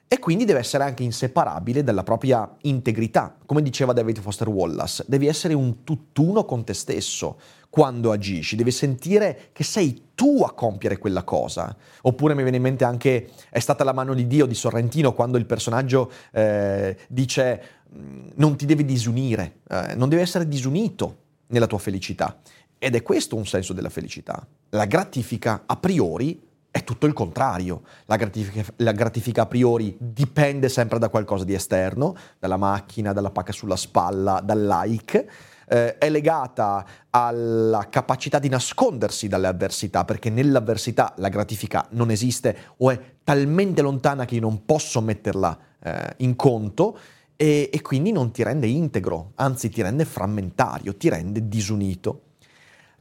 e 0.09 0.19
quindi 0.19 0.45
deve 0.45 0.59
essere 0.59 0.85
anche 0.85 1.03
inseparabile 1.03 1.83
dalla 1.83 2.03
propria 2.03 2.49
integrità. 2.61 3.35
Come 3.45 3.61
diceva 3.61 3.91
David 3.91 4.21
Foster 4.21 4.47
Wallace, 4.47 5.03
devi 5.05 5.27
essere 5.27 5.53
un 5.53 5.83
tutt'uno 5.83 6.45
con 6.45 6.63
te 6.63 6.73
stesso 6.73 7.37
quando 7.69 8.11
agisci, 8.11 8.55
devi 8.55 8.71
sentire 8.71 9.49
che 9.51 9.63
sei 9.63 10.09
tu 10.15 10.43
a 10.43 10.53
compiere 10.53 10.97
quella 10.97 11.23
cosa. 11.23 11.75
Oppure 12.03 12.33
mi 12.33 12.41
viene 12.41 12.57
in 12.57 12.63
mente 12.63 12.85
anche 12.85 13.29
È 13.49 13.59
stata 13.59 13.83
la 13.83 13.93
mano 13.93 14.13
di 14.13 14.25
Dio 14.25 14.45
di 14.45 14.55
Sorrentino 14.55 15.13
quando 15.13 15.37
il 15.37 15.45
personaggio 15.45 16.11
eh, 16.31 16.97
dice 17.07 17.61
mm, 17.95 18.29
non 18.35 18.55
ti 18.55 18.65
devi 18.65 18.83
disunire, 18.83 19.59
eh, 19.69 19.95
non 19.95 20.09
devi 20.09 20.21
essere 20.21 20.47
disunito 20.47 21.17
nella 21.47 21.67
tua 21.67 21.77
felicità. 21.77 22.39
Ed 22.79 22.95
è 22.95 23.01
questo 23.01 23.35
un 23.35 23.45
senso 23.45 23.73
della 23.73 23.89
felicità. 23.89 24.45
La 24.69 24.85
gratifica 24.85 25.63
a 25.65 25.75
priori 25.77 26.45
è 26.77 26.83
tutto 26.83 27.07
il 27.07 27.13
contrario. 27.13 27.81
La 28.05 28.17
gratifica, 28.17 28.63
la 28.77 28.91
gratifica, 28.91 29.43
a 29.43 29.45
priori 29.47 29.95
dipende 29.99 30.69
sempre 30.69 30.99
da 30.99 31.09
qualcosa 31.09 31.43
di 31.43 31.53
esterno, 31.53 32.15
dalla 32.37 32.57
macchina, 32.57 33.13
dalla 33.13 33.31
pacca 33.31 33.51
sulla 33.51 33.75
spalla, 33.75 34.41
dal 34.43 34.63
like. 34.63 35.29
Eh, 35.69 35.97
è 35.97 36.09
legata 36.09 36.85
alla 37.09 37.89
capacità 37.89 38.39
di 38.39 38.47
nascondersi 38.47 39.27
dalle 39.27 39.47
avversità, 39.47 40.05
perché 40.05 40.29
nell'avversità 40.29 41.13
la 41.17 41.27
gratifica 41.27 41.85
non 41.91 42.09
esiste 42.09 42.57
o 42.77 42.89
è 42.89 42.99
talmente 43.23 43.81
lontana 43.81 44.23
che 44.23 44.35
io 44.35 44.41
non 44.41 44.63
posso 44.63 45.01
metterla 45.01 45.59
eh, 45.83 46.13
in 46.17 46.37
conto 46.37 46.97
e, 47.35 47.69
e 47.71 47.81
quindi 47.81 48.11
non 48.11 48.31
ti 48.31 48.43
rende 48.43 48.67
integro, 48.67 49.31
anzi 49.35 49.69
ti 49.69 49.81
rende 49.81 50.05
frammentario, 50.05 50.95
ti 50.95 51.09
rende 51.09 51.47
disunito. 51.47 52.21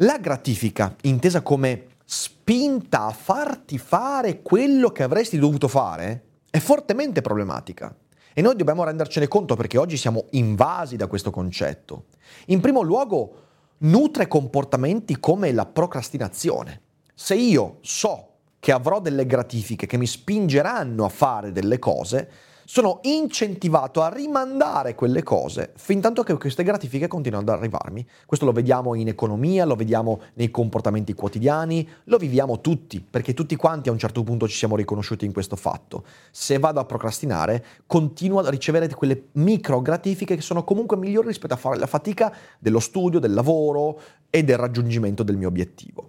La 0.01 0.19
gratifica, 0.19 0.95
intesa 1.03 1.43
come 1.43 1.87
spinta 2.05 3.07
a 3.07 3.13
farti 3.13 3.79
fare 3.79 4.43
quello 4.43 4.91
che 4.91 5.03
avresti 5.03 5.39
dovuto 5.39 5.69
fare 5.69 6.25
è 6.51 6.59
fortemente 6.59 7.23
problematica. 7.23 7.95
E 8.39 8.43
noi 8.43 8.55
dobbiamo 8.55 8.85
rendercene 8.85 9.29
conto 9.29 9.57
perché 9.57 9.79
oggi 9.79 9.97
siamo 9.97 10.27
invasi 10.33 10.97
da 10.97 11.07
questo 11.07 11.31
concetto. 11.31 12.05
In 12.49 12.61
primo 12.61 12.83
luogo, 12.83 13.35
nutre 13.79 14.29
comportamenti 14.29 15.19
come 15.19 15.53
la 15.53 15.65
procrastinazione. 15.65 16.83
Se 17.15 17.35
io 17.35 17.79
so 17.81 18.33
che 18.61 18.73
avrò 18.73 19.01
delle 19.01 19.25
gratifiche 19.25 19.87
che 19.87 19.97
mi 19.97 20.07
spingeranno 20.07 21.07
a 21.07 21.09
fare 21.09 21.51
delle 21.51 21.79
cose, 21.79 22.31
sono 22.69 22.99
incentivato 23.03 24.03
a 24.03 24.13
rimandare 24.13 24.97
quelle 24.97 25.23
cose 25.23 25.71
fin 25.77 26.01
tanto 26.01 26.25
che 26.25 26.37
queste 26.37 26.65
gratifiche 26.65 27.07
continuano 27.07 27.49
ad 27.49 27.57
arrivarmi. 27.57 28.05
Questo 28.27 28.45
lo 28.45 28.51
vediamo 28.51 28.95
in 28.95 29.07
economia, 29.07 29.65
lo 29.65 29.77
vediamo 29.77 30.21
nei 30.35 30.51
comportamenti 30.51 31.15
quotidiani, 31.15 31.89
lo 32.05 32.19
viviamo 32.19 32.61
tutti, 32.61 33.01
perché 33.01 33.35
tutti 33.35 33.55
quanti 33.55 33.89
a 33.89 33.93
un 33.93 33.99
certo 33.99 34.25
punto 34.25 34.49
ci 34.49 34.57
siamo 34.57 34.75
riconosciuti 34.75 35.25
in 35.25 35.33
questo 35.33 35.55
fatto. 35.55 36.05
Se 36.33 36.59
vado 36.59 36.81
a 36.81 36.85
procrastinare, 36.85 37.65
continuo 37.87 38.41
a 38.41 38.51
ricevere 38.51 38.89
quelle 38.89 39.29
micro 39.33 39.81
gratifiche 39.81 40.35
che 40.35 40.43
sono 40.43 40.65
comunque 40.65 40.97
migliori 40.97 41.29
rispetto 41.29 41.55
a 41.55 41.59
fare 41.59 41.79
la 41.79 41.87
fatica 41.87 42.35
dello 42.59 42.81
studio, 42.81 43.21
del 43.21 43.33
lavoro 43.33 44.01
e 44.29 44.43
del 44.43 44.59
raggiungimento 44.59 45.23
del 45.23 45.37
mio 45.37 45.47
obiettivo. 45.47 46.09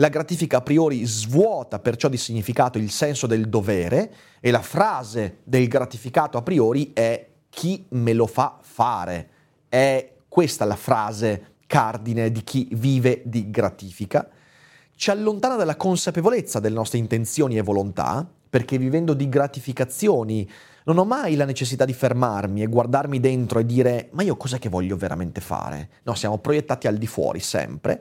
La 0.00 0.10
gratifica 0.10 0.58
a 0.58 0.62
priori 0.62 1.04
svuota 1.06 1.80
perciò 1.80 2.08
di 2.08 2.16
significato 2.16 2.78
il 2.78 2.88
senso 2.88 3.26
del 3.26 3.48
dovere 3.48 4.12
e 4.38 4.52
la 4.52 4.62
frase 4.62 5.38
del 5.42 5.66
gratificato 5.66 6.38
a 6.38 6.42
priori 6.42 6.92
è 6.92 7.26
chi 7.48 7.84
me 7.90 8.12
lo 8.12 8.28
fa 8.28 8.58
fare. 8.60 9.28
È 9.68 10.12
questa 10.28 10.64
la 10.66 10.76
frase 10.76 11.54
cardine 11.66 12.30
di 12.30 12.44
chi 12.44 12.68
vive 12.74 13.22
di 13.24 13.50
gratifica. 13.50 14.28
Ci 14.94 15.10
allontana 15.10 15.56
dalla 15.56 15.74
consapevolezza 15.74 16.60
delle 16.60 16.76
nostre 16.76 16.98
intenzioni 16.98 17.58
e 17.58 17.62
volontà, 17.62 18.24
perché 18.48 18.78
vivendo 18.78 19.14
di 19.14 19.28
gratificazioni 19.28 20.48
non 20.84 20.98
ho 20.98 21.04
mai 21.04 21.34
la 21.34 21.44
necessità 21.44 21.84
di 21.84 21.92
fermarmi 21.92 22.62
e 22.62 22.66
guardarmi 22.66 23.18
dentro 23.18 23.58
e 23.58 23.66
dire 23.66 24.10
ma 24.12 24.22
io 24.22 24.36
cos'è 24.36 24.60
che 24.60 24.68
voglio 24.68 24.96
veramente 24.96 25.40
fare? 25.40 25.88
No, 26.04 26.14
siamo 26.14 26.38
proiettati 26.38 26.86
al 26.86 26.98
di 26.98 27.08
fuori 27.08 27.40
sempre 27.40 28.00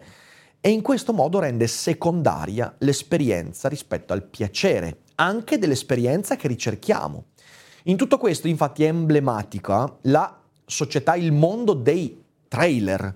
e 0.67 0.71
in 0.71 0.82
questo 0.82 1.13
modo 1.13 1.39
rende 1.39 1.65
secondaria 1.65 2.75
l'esperienza 2.80 3.69
rispetto 3.69 4.12
al 4.12 4.23
piacere, 4.23 5.03
anche 5.15 5.58
dell'esperienza 5.58 6.36
che 6.36 6.49
ricerchiamo. 6.49 7.27
In 7.84 7.95
tutto 7.95 8.17
questo 8.17 8.49
infatti 8.49 8.84
è 8.84 8.88
emblematica 8.88 9.97
la 10.01 10.38
società, 10.65 11.15
il 11.15 11.32
mondo 11.32 11.71
dei 11.71 12.21
trailer. 12.49 13.15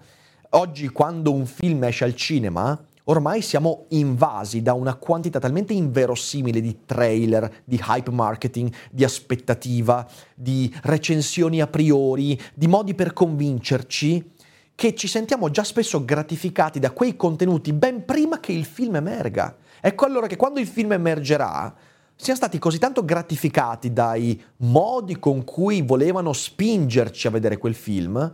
Oggi 0.52 0.88
quando 0.88 1.34
un 1.34 1.46
film 1.46 1.84
esce 1.84 2.06
al 2.06 2.16
cinema, 2.16 2.82
ormai 3.04 3.42
siamo 3.42 3.84
invasi 3.90 4.62
da 4.62 4.72
una 4.72 4.96
quantità 4.96 5.40
talmente 5.40 5.74
inverosimile 5.74 6.62
di 6.62 6.86
trailer, 6.86 7.64
di 7.66 7.84
hype 7.86 8.12
marketing, 8.12 8.74
di 8.90 9.04
aspettativa, 9.04 10.08
di 10.34 10.74
recensioni 10.84 11.60
a 11.60 11.68
priori, 11.68 12.40
di 12.54 12.68
modi 12.68 12.96
per 12.96 13.12
convincerci 13.12 14.40
che 14.82 14.96
ci 14.96 15.08
sentiamo 15.08 15.52
già 15.52 15.64
spesso 15.64 16.04
gratificati 16.04 16.80
da 16.80 16.90
quei 16.90 17.16
contenuti 17.16 17.72
ben 17.72 18.04
prima 18.04 18.40
che 18.40 18.52
il 18.52 18.66
film 18.66 18.96
emerga. 18.96 19.56
Ecco 19.80 20.06
allora 20.06 20.26
che 20.26 20.38
quando 20.38 20.60
il 20.60 20.66
film 20.66 20.94
emergerà, 20.94 21.72
siamo 22.16 22.40
stati 22.40 22.58
così 22.58 22.80
tanto 22.80 23.06
gratificati 23.06 23.94
dai 23.94 24.44
modi 24.58 25.20
con 25.20 25.44
cui 25.44 25.84
volevano 25.84 26.34
spingerci 26.34 27.28
a 27.28 27.30
vedere 27.30 27.60
quel 27.60 27.76
film, 27.76 28.34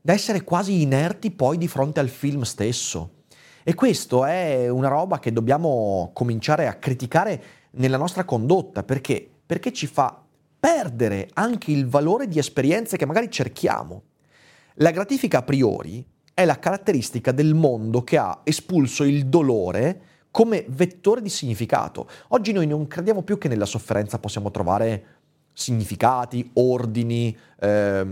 da 0.00 0.12
essere 0.12 0.44
quasi 0.44 0.82
inerti 0.82 1.32
poi 1.32 1.58
di 1.58 1.66
fronte 1.66 1.98
al 1.98 2.10
film 2.10 2.42
stesso. 2.42 3.24
E 3.64 3.74
questo 3.74 4.24
è 4.24 4.68
una 4.68 4.86
roba 4.86 5.18
che 5.18 5.32
dobbiamo 5.32 6.12
cominciare 6.14 6.68
a 6.68 6.74
criticare 6.74 7.42
nella 7.72 7.96
nostra 7.96 8.22
condotta, 8.22 8.84
perché? 8.84 9.28
Perché 9.44 9.72
ci 9.72 9.88
fa 9.88 10.22
perdere 10.60 11.28
anche 11.32 11.72
il 11.72 11.88
valore 11.88 12.28
di 12.28 12.38
esperienze 12.38 12.96
che 12.96 13.04
magari 13.04 13.28
cerchiamo. 13.28 14.04
La 14.76 14.90
gratifica 14.90 15.38
a 15.38 15.42
priori 15.42 16.04
è 16.34 16.44
la 16.44 16.58
caratteristica 16.58 17.32
del 17.32 17.54
mondo 17.54 18.02
che 18.04 18.16
ha 18.16 18.40
espulso 18.44 19.04
il 19.04 19.26
dolore 19.26 20.00
come 20.30 20.64
vettore 20.68 21.20
di 21.20 21.28
significato. 21.28 22.08
Oggi 22.28 22.52
noi 22.52 22.66
non 22.66 22.86
crediamo 22.86 23.22
più 23.22 23.36
che 23.36 23.48
nella 23.48 23.66
sofferenza 23.66 24.18
possiamo 24.18 24.50
trovare 24.50 25.04
significati, 25.52 26.50
ordini, 26.54 27.36
eh, 27.60 28.06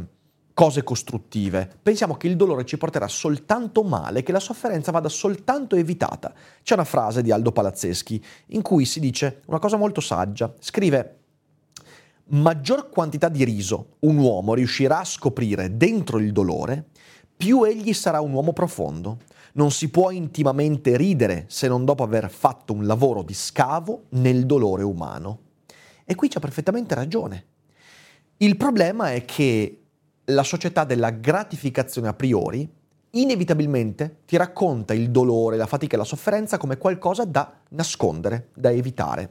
cose 0.53 0.83
costruttive. 0.83 1.79
Pensiamo 1.83 2.19
che 2.19 2.27
il 2.27 2.37
dolore 2.37 2.67
ci 2.67 2.77
porterà 2.77 3.09
soltanto 3.09 3.83
male, 3.83 4.23
che 4.23 4.33
la 4.33 4.41
sofferenza 4.41 4.91
vada 4.91 5.09
soltanto 5.09 5.75
evitata. 5.77 6.35
C'è 6.63 6.75
una 6.75 6.85
frase 6.85 7.23
di 7.23 7.33
Aldo 7.33 7.53
Palazzeschi 7.53 8.23
in 8.49 8.61
cui 8.61 8.85
si 8.85 9.01
dice 9.01 9.41
una 9.47 9.59
cosa 9.59 9.79
molto 9.79 10.03
saggia. 10.03 10.53
Scrive 10.59 11.20
maggior 12.31 12.89
quantità 12.91 13.29
di 13.29 13.45
riso 13.45 13.97
un 14.01 14.19
uomo 14.19 14.55
riuscirà 14.55 15.01
a 15.01 15.05
scoprire 15.05 15.77
dentro 15.77 16.19
il 16.19 16.33
dolore, 16.33 16.87
più 17.37 17.63
egli 17.63 17.93
sarà 17.93 18.21
un 18.21 18.33
uomo 18.33 18.53
profondo. 18.53 19.19
Non 19.53 19.71
si 19.71 19.89
può 19.89 20.11
intimamente 20.11 20.97
ridere 20.97 21.47
se 21.49 21.67
non 21.67 21.85
dopo 21.85 22.03
aver 22.03 22.31
fatto 22.31 22.73
un 22.73 22.87
lavoro 22.87 23.23
di 23.23 23.35
scavo 23.35 24.05
nel 24.11 24.47
dolore 24.47 24.83
umano. 24.83 25.39
E 26.05 26.15
qui 26.15 26.29
c'ha 26.29 26.41
perfettamente 26.41 26.95
ragione. 26.95 27.45
Il 28.37 28.57
problema 28.57 29.13
è 29.13 29.25
che 29.25 29.83
la 30.27 30.43
società 30.43 30.85
della 30.85 31.11
gratificazione 31.11 32.09
a 32.09 32.15
priori 32.15 32.69
inevitabilmente 33.13 34.19
ti 34.25 34.37
racconta 34.37 34.95
il 34.95 35.11
dolore, 35.11 35.57
la 35.57 35.67
fatica 35.67 35.97
e 35.97 35.99
la 35.99 36.05
sofferenza 36.05 36.59
come 36.59 36.79
qualcosa 36.79 37.25
da 37.25 37.53
nascondere, 37.71 38.51
da 38.55 38.71
evitare 38.71 39.31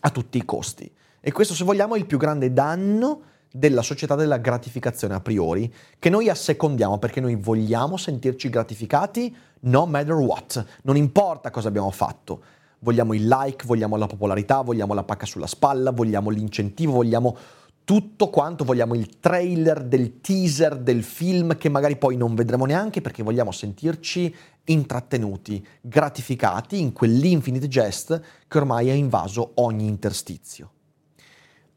a 0.00 0.10
tutti 0.10 0.38
i 0.38 0.44
costi. 0.44 0.90
E 1.20 1.32
questo, 1.32 1.54
se 1.54 1.64
vogliamo, 1.64 1.94
è 1.94 1.98
il 1.98 2.06
più 2.06 2.16
grande 2.16 2.52
danno 2.52 3.22
della 3.52 3.82
società 3.82 4.14
della 4.14 4.38
gratificazione 4.38 5.14
a 5.14 5.20
priori, 5.20 5.72
che 5.98 6.08
noi 6.08 6.28
assecondiamo 6.28 6.98
perché 6.98 7.20
noi 7.20 7.34
vogliamo 7.34 7.96
sentirci 7.96 8.48
gratificati 8.48 9.34
no 9.60 9.86
matter 9.86 10.14
what, 10.14 10.64
non 10.82 10.96
importa 10.96 11.50
cosa 11.50 11.68
abbiamo 11.68 11.90
fatto. 11.90 12.42
Vogliamo 12.78 13.12
il 13.12 13.26
like, 13.26 13.66
vogliamo 13.66 13.96
la 13.96 14.06
popolarità, 14.06 14.62
vogliamo 14.62 14.94
la 14.94 15.02
pacca 15.02 15.26
sulla 15.26 15.46
spalla, 15.46 15.90
vogliamo 15.90 16.30
l'incentivo, 16.30 16.92
vogliamo 16.92 17.36
tutto 17.84 18.30
quanto, 18.30 18.64
vogliamo 18.64 18.94
il 18.94 19.18
trailer 19.18 19.82
del 19.82 20.20
teaser 20.20 20.78
del 20.78 21.02
film 21.02 21.58
che 21.58 21.68
magari 21.68 21.96
poi 21.96 22.16
non 22.16 22.34
vedremo 22.34 22.64
neanche 22.64 23.02
perché 23.02 23.22
vogliamo 23.22 23.50
sentirci 23.50 24.34
intrattenuti, 24.64 25.66
gratificati 25.82 26.80
in 26.80 26.92
quell'infinite 26.92 27.68
jest 27.68 28.22
che 28.48 28.58
ormai 28.58 28.88
ha 28.88 28.94
invaso 28.94 29.50
ogni 29.56 29.86
interstizio 29.86 30.70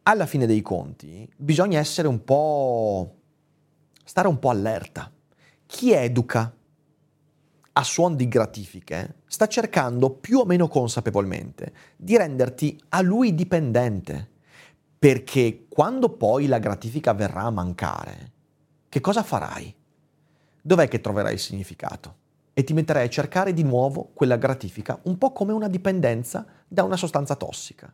alla 0.04 0.26
fine 0.26 0.46
dei 0.46 0.62
conti 0.62 1.30
bisogna 1.36 1.80
essere 1.80 2.08
un 2.08 2.24
po'... 2.24 3.16
stare 4.04 4.28
un 4.28 4.40
po' 4.40 4.50
allerta. 4.50 5.12
Chi 5.66 5.92
educa 5.94 6.54
a 7.76 7.84
suon 7.84 8.16
di 8.16 8.28
gratifiche 8.28 9.22
sta 9.26 9.48
cercando 9.48 10.12
più 10.12 10.40
o 10.40 10.46
meno 10.46 10.68
consapevolmente 10.68 11.74
di 11.96 12.16
renderti 12.18 12.80
a 12.90 13.02
lui 13.02 13.34
dipendente, 13.34 14.30
perché 15.00 15.66
quando 15.68 16.10
poi 16.10 16.46
la 16.46 16.60
gratifica 16.60 17.14
verrà 17.14 17.42
a 17.42 17.50
mancare, 17.50 18.32
che 18.90 19.02
cosa 19.02 19.24
farai? 19.24 19.76
Dov'è 20.62 20.88
che 20.88 21.02
troverai 21.02 21.34
il 21.34 21.40
significato? 21.40 22.18
E 22.54 22.64
ti 22.64 22.74
metterai 22.74 23.08
a 23.08 23.10
cercare 23.10 23.54
di 23.54 23.64
nuovo 23.64 24.12
quella 24.14 24.38
gratifica, 24.38 25.00
un 25.06 25.18
po' 25.18 25.32
come 25.32 25.52
una 25.52 25.68
dipendenza 25.68 26.46
da 26.68 26.84
una 26.84 26.96
sostanza 26.96 27.36
tossica. 27.36 27.92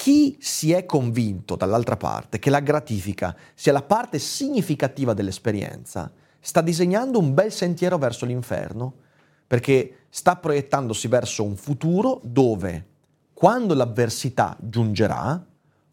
Chi 0.00 0.36
si 0.38 0.70
è 0.70 0.86
convinto 0.86 1.56
dall'altra 1.56 1.96
parte 1.96 2.38
che 2.38 2.50
la 2.50 2.60
gratifica 2.60 3.34
sia 3.52 3.72
la 3.72 3.82
parte 3.82 4.20
significativa 4.20 5.12
dell'esperienza, 5.12 6.12
sta 6.38 6.60
disegnando 6.60 7.18
un 7.18 7.34
bel 7.34 7.50
sentiero 7.50 7.98
verso 7.98 8.24
l'inferno, 8.24 8.94
perché 9.44 10.04
sta 10.08 10.36
proiettandosi 10.36 11.08
verso 11.08 11.42
un 11.42 11.56
futuro 11.56 12.20
dove, 12.22 12.86
quando 13.32 13.74
l'avversità 13.74 14.56
giungerà, 14.60 15.44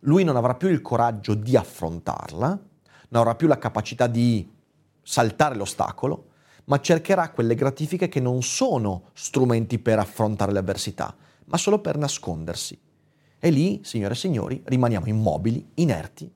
lui 0.01 0.23
non 0.23 0.35
avrà 0.35 0.53
più 0.53 0.69
il 0.69 0.83
coraggio 0.83 1.33
di 1.33 1.57
affrontarla, 1.57 2.47
non 3.09 3.21
avrà 3.21 3.33
più 3.33 3.47
la 3.47 3.57
capacità 3.57 4.05
di 4.05 4.47
saltare 5.01 5.55
l'ostacolo, 5.55 6.27
ma 6.65 6.79
cercherà 6.79 7.31
quelle 7.31 7.55
gratifiche 7.55 8.07
che 8.07 8.19
non 8.19 8.43
sono 8.43 9.05
strumenti 9.13 9.79
per 9.79 9.97
affrontare 9.97 10.51
le 10.51 10.59
avversità, 10.59 11.15
ma 11.45 11.57
solo 11.57 11.79
per 11.79 11.97
nascondersi. 11.97 12.79
E 13.45 13.51
lì, 13.51 13.79
signore 13.83 14.15
e 14.15 14.17
signori, 14.17 14.59
rimaniamo 14.65 15.05
immobili, 15.05 15.63
inerti 15.75 16.27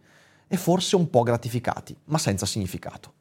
e 0.47 0.57
forse 0.57 0.95
un 0.95 1.09
po' 1.09 1.23
gratificati, 1.23 1.95
ma 2.03 2.19
senza 2.19 2.45
significato. 2.45 3.11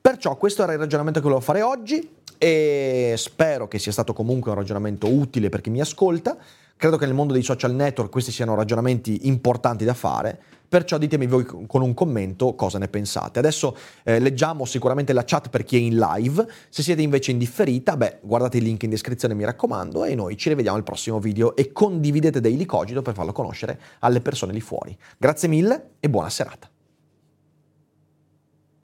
Perciò 0.00 0.34
questo 0.38 0.62
era 0.62 0.72
il 0.72 0.78
ragionamento 0.78 1.18
che 1.18 1.24
volevo 1.26 1.42
fare 1.42 1.60
oggi 1.60 2.10
e 2.38 3.12
spero 3.18 3.68
che 3.68 3.78
sia 3.78 3.92
stato 3.92 4.14
comunque 4.14 4.50
un 4.50 4.56
ragionamento 4.56 5.08
utile 5.08 5.50
per 5.50 5.60
chi 5.60 5.68
mi 5.68 5.82
ascolta. 5.82 6.38
Credo 6.74 6.96
che 6.96 7.04
nel 7.04 7.12
mondo 7.12 7.34
dei 7.34 7.42
social 7.42 7.74
network 7.74 8.10
questi 8.10 8.32
siano 8.32 8.54
ragionamenti 8.54 9.26
importanti 9.26 9.84
da 9.84 9.92
fare, 9.92 10.42
perciò 10.70 10.98
ditemi 10.98 11.26
voi 11.26 11.44
con 11.44 11.82
un 11.82 11.92
commento 11.94 12.54
cosa 12.54 12.78
ne 12.78 12.86
pensate. 12.86 13.40
Adesso 13.40 13.76
eh, 14.04 14.20
leggiamo 14.20 14.64
sicuramente 14.64 15.12
la 15.12 15.24
chat 15.24 15.50
per 15.50 15.64
chi 15.64 15.76
è 15.76 15.80
in 15.80 15.96
live, 15.98 16.46
se 16.68 16.84
siete 16.84 17.02
invece 17.02 17.32
in 17.32 17.38
differita, 17.38 17.96
beh, 17.96 18.20
guardate 18.22 18.58
il 18.58 18.62
link 18.62 18.84
in 18.84 18.90
descrizione 18.90 19.34
mi 19.34 19.44
raccomando 19.44 20.04
e 20.04 20.14
noi 20.14 20.36
ci 20.36 20.48
rivediamo 20.48 20.76
al 20.76 20.84
prossimo 20.84 21.18
video 21.18 21.56
e 21.56 21.72
condividete 21.72 22.40
Daily 22.40 22.64
Cogito 22.66 23.02
per 23.02 23.14
farlo 23.14 23.32
conoscere 23.32 23.80
alle 23.98 24.20
persone 24.20 24.52
lì 24.52 24.60
fuori. 24.60 24.96
Grazie 25.18 25.48
mille 25.48 25.90
e 25.98 26.08
buona 26.08 26.30
serata. 26.30 26.70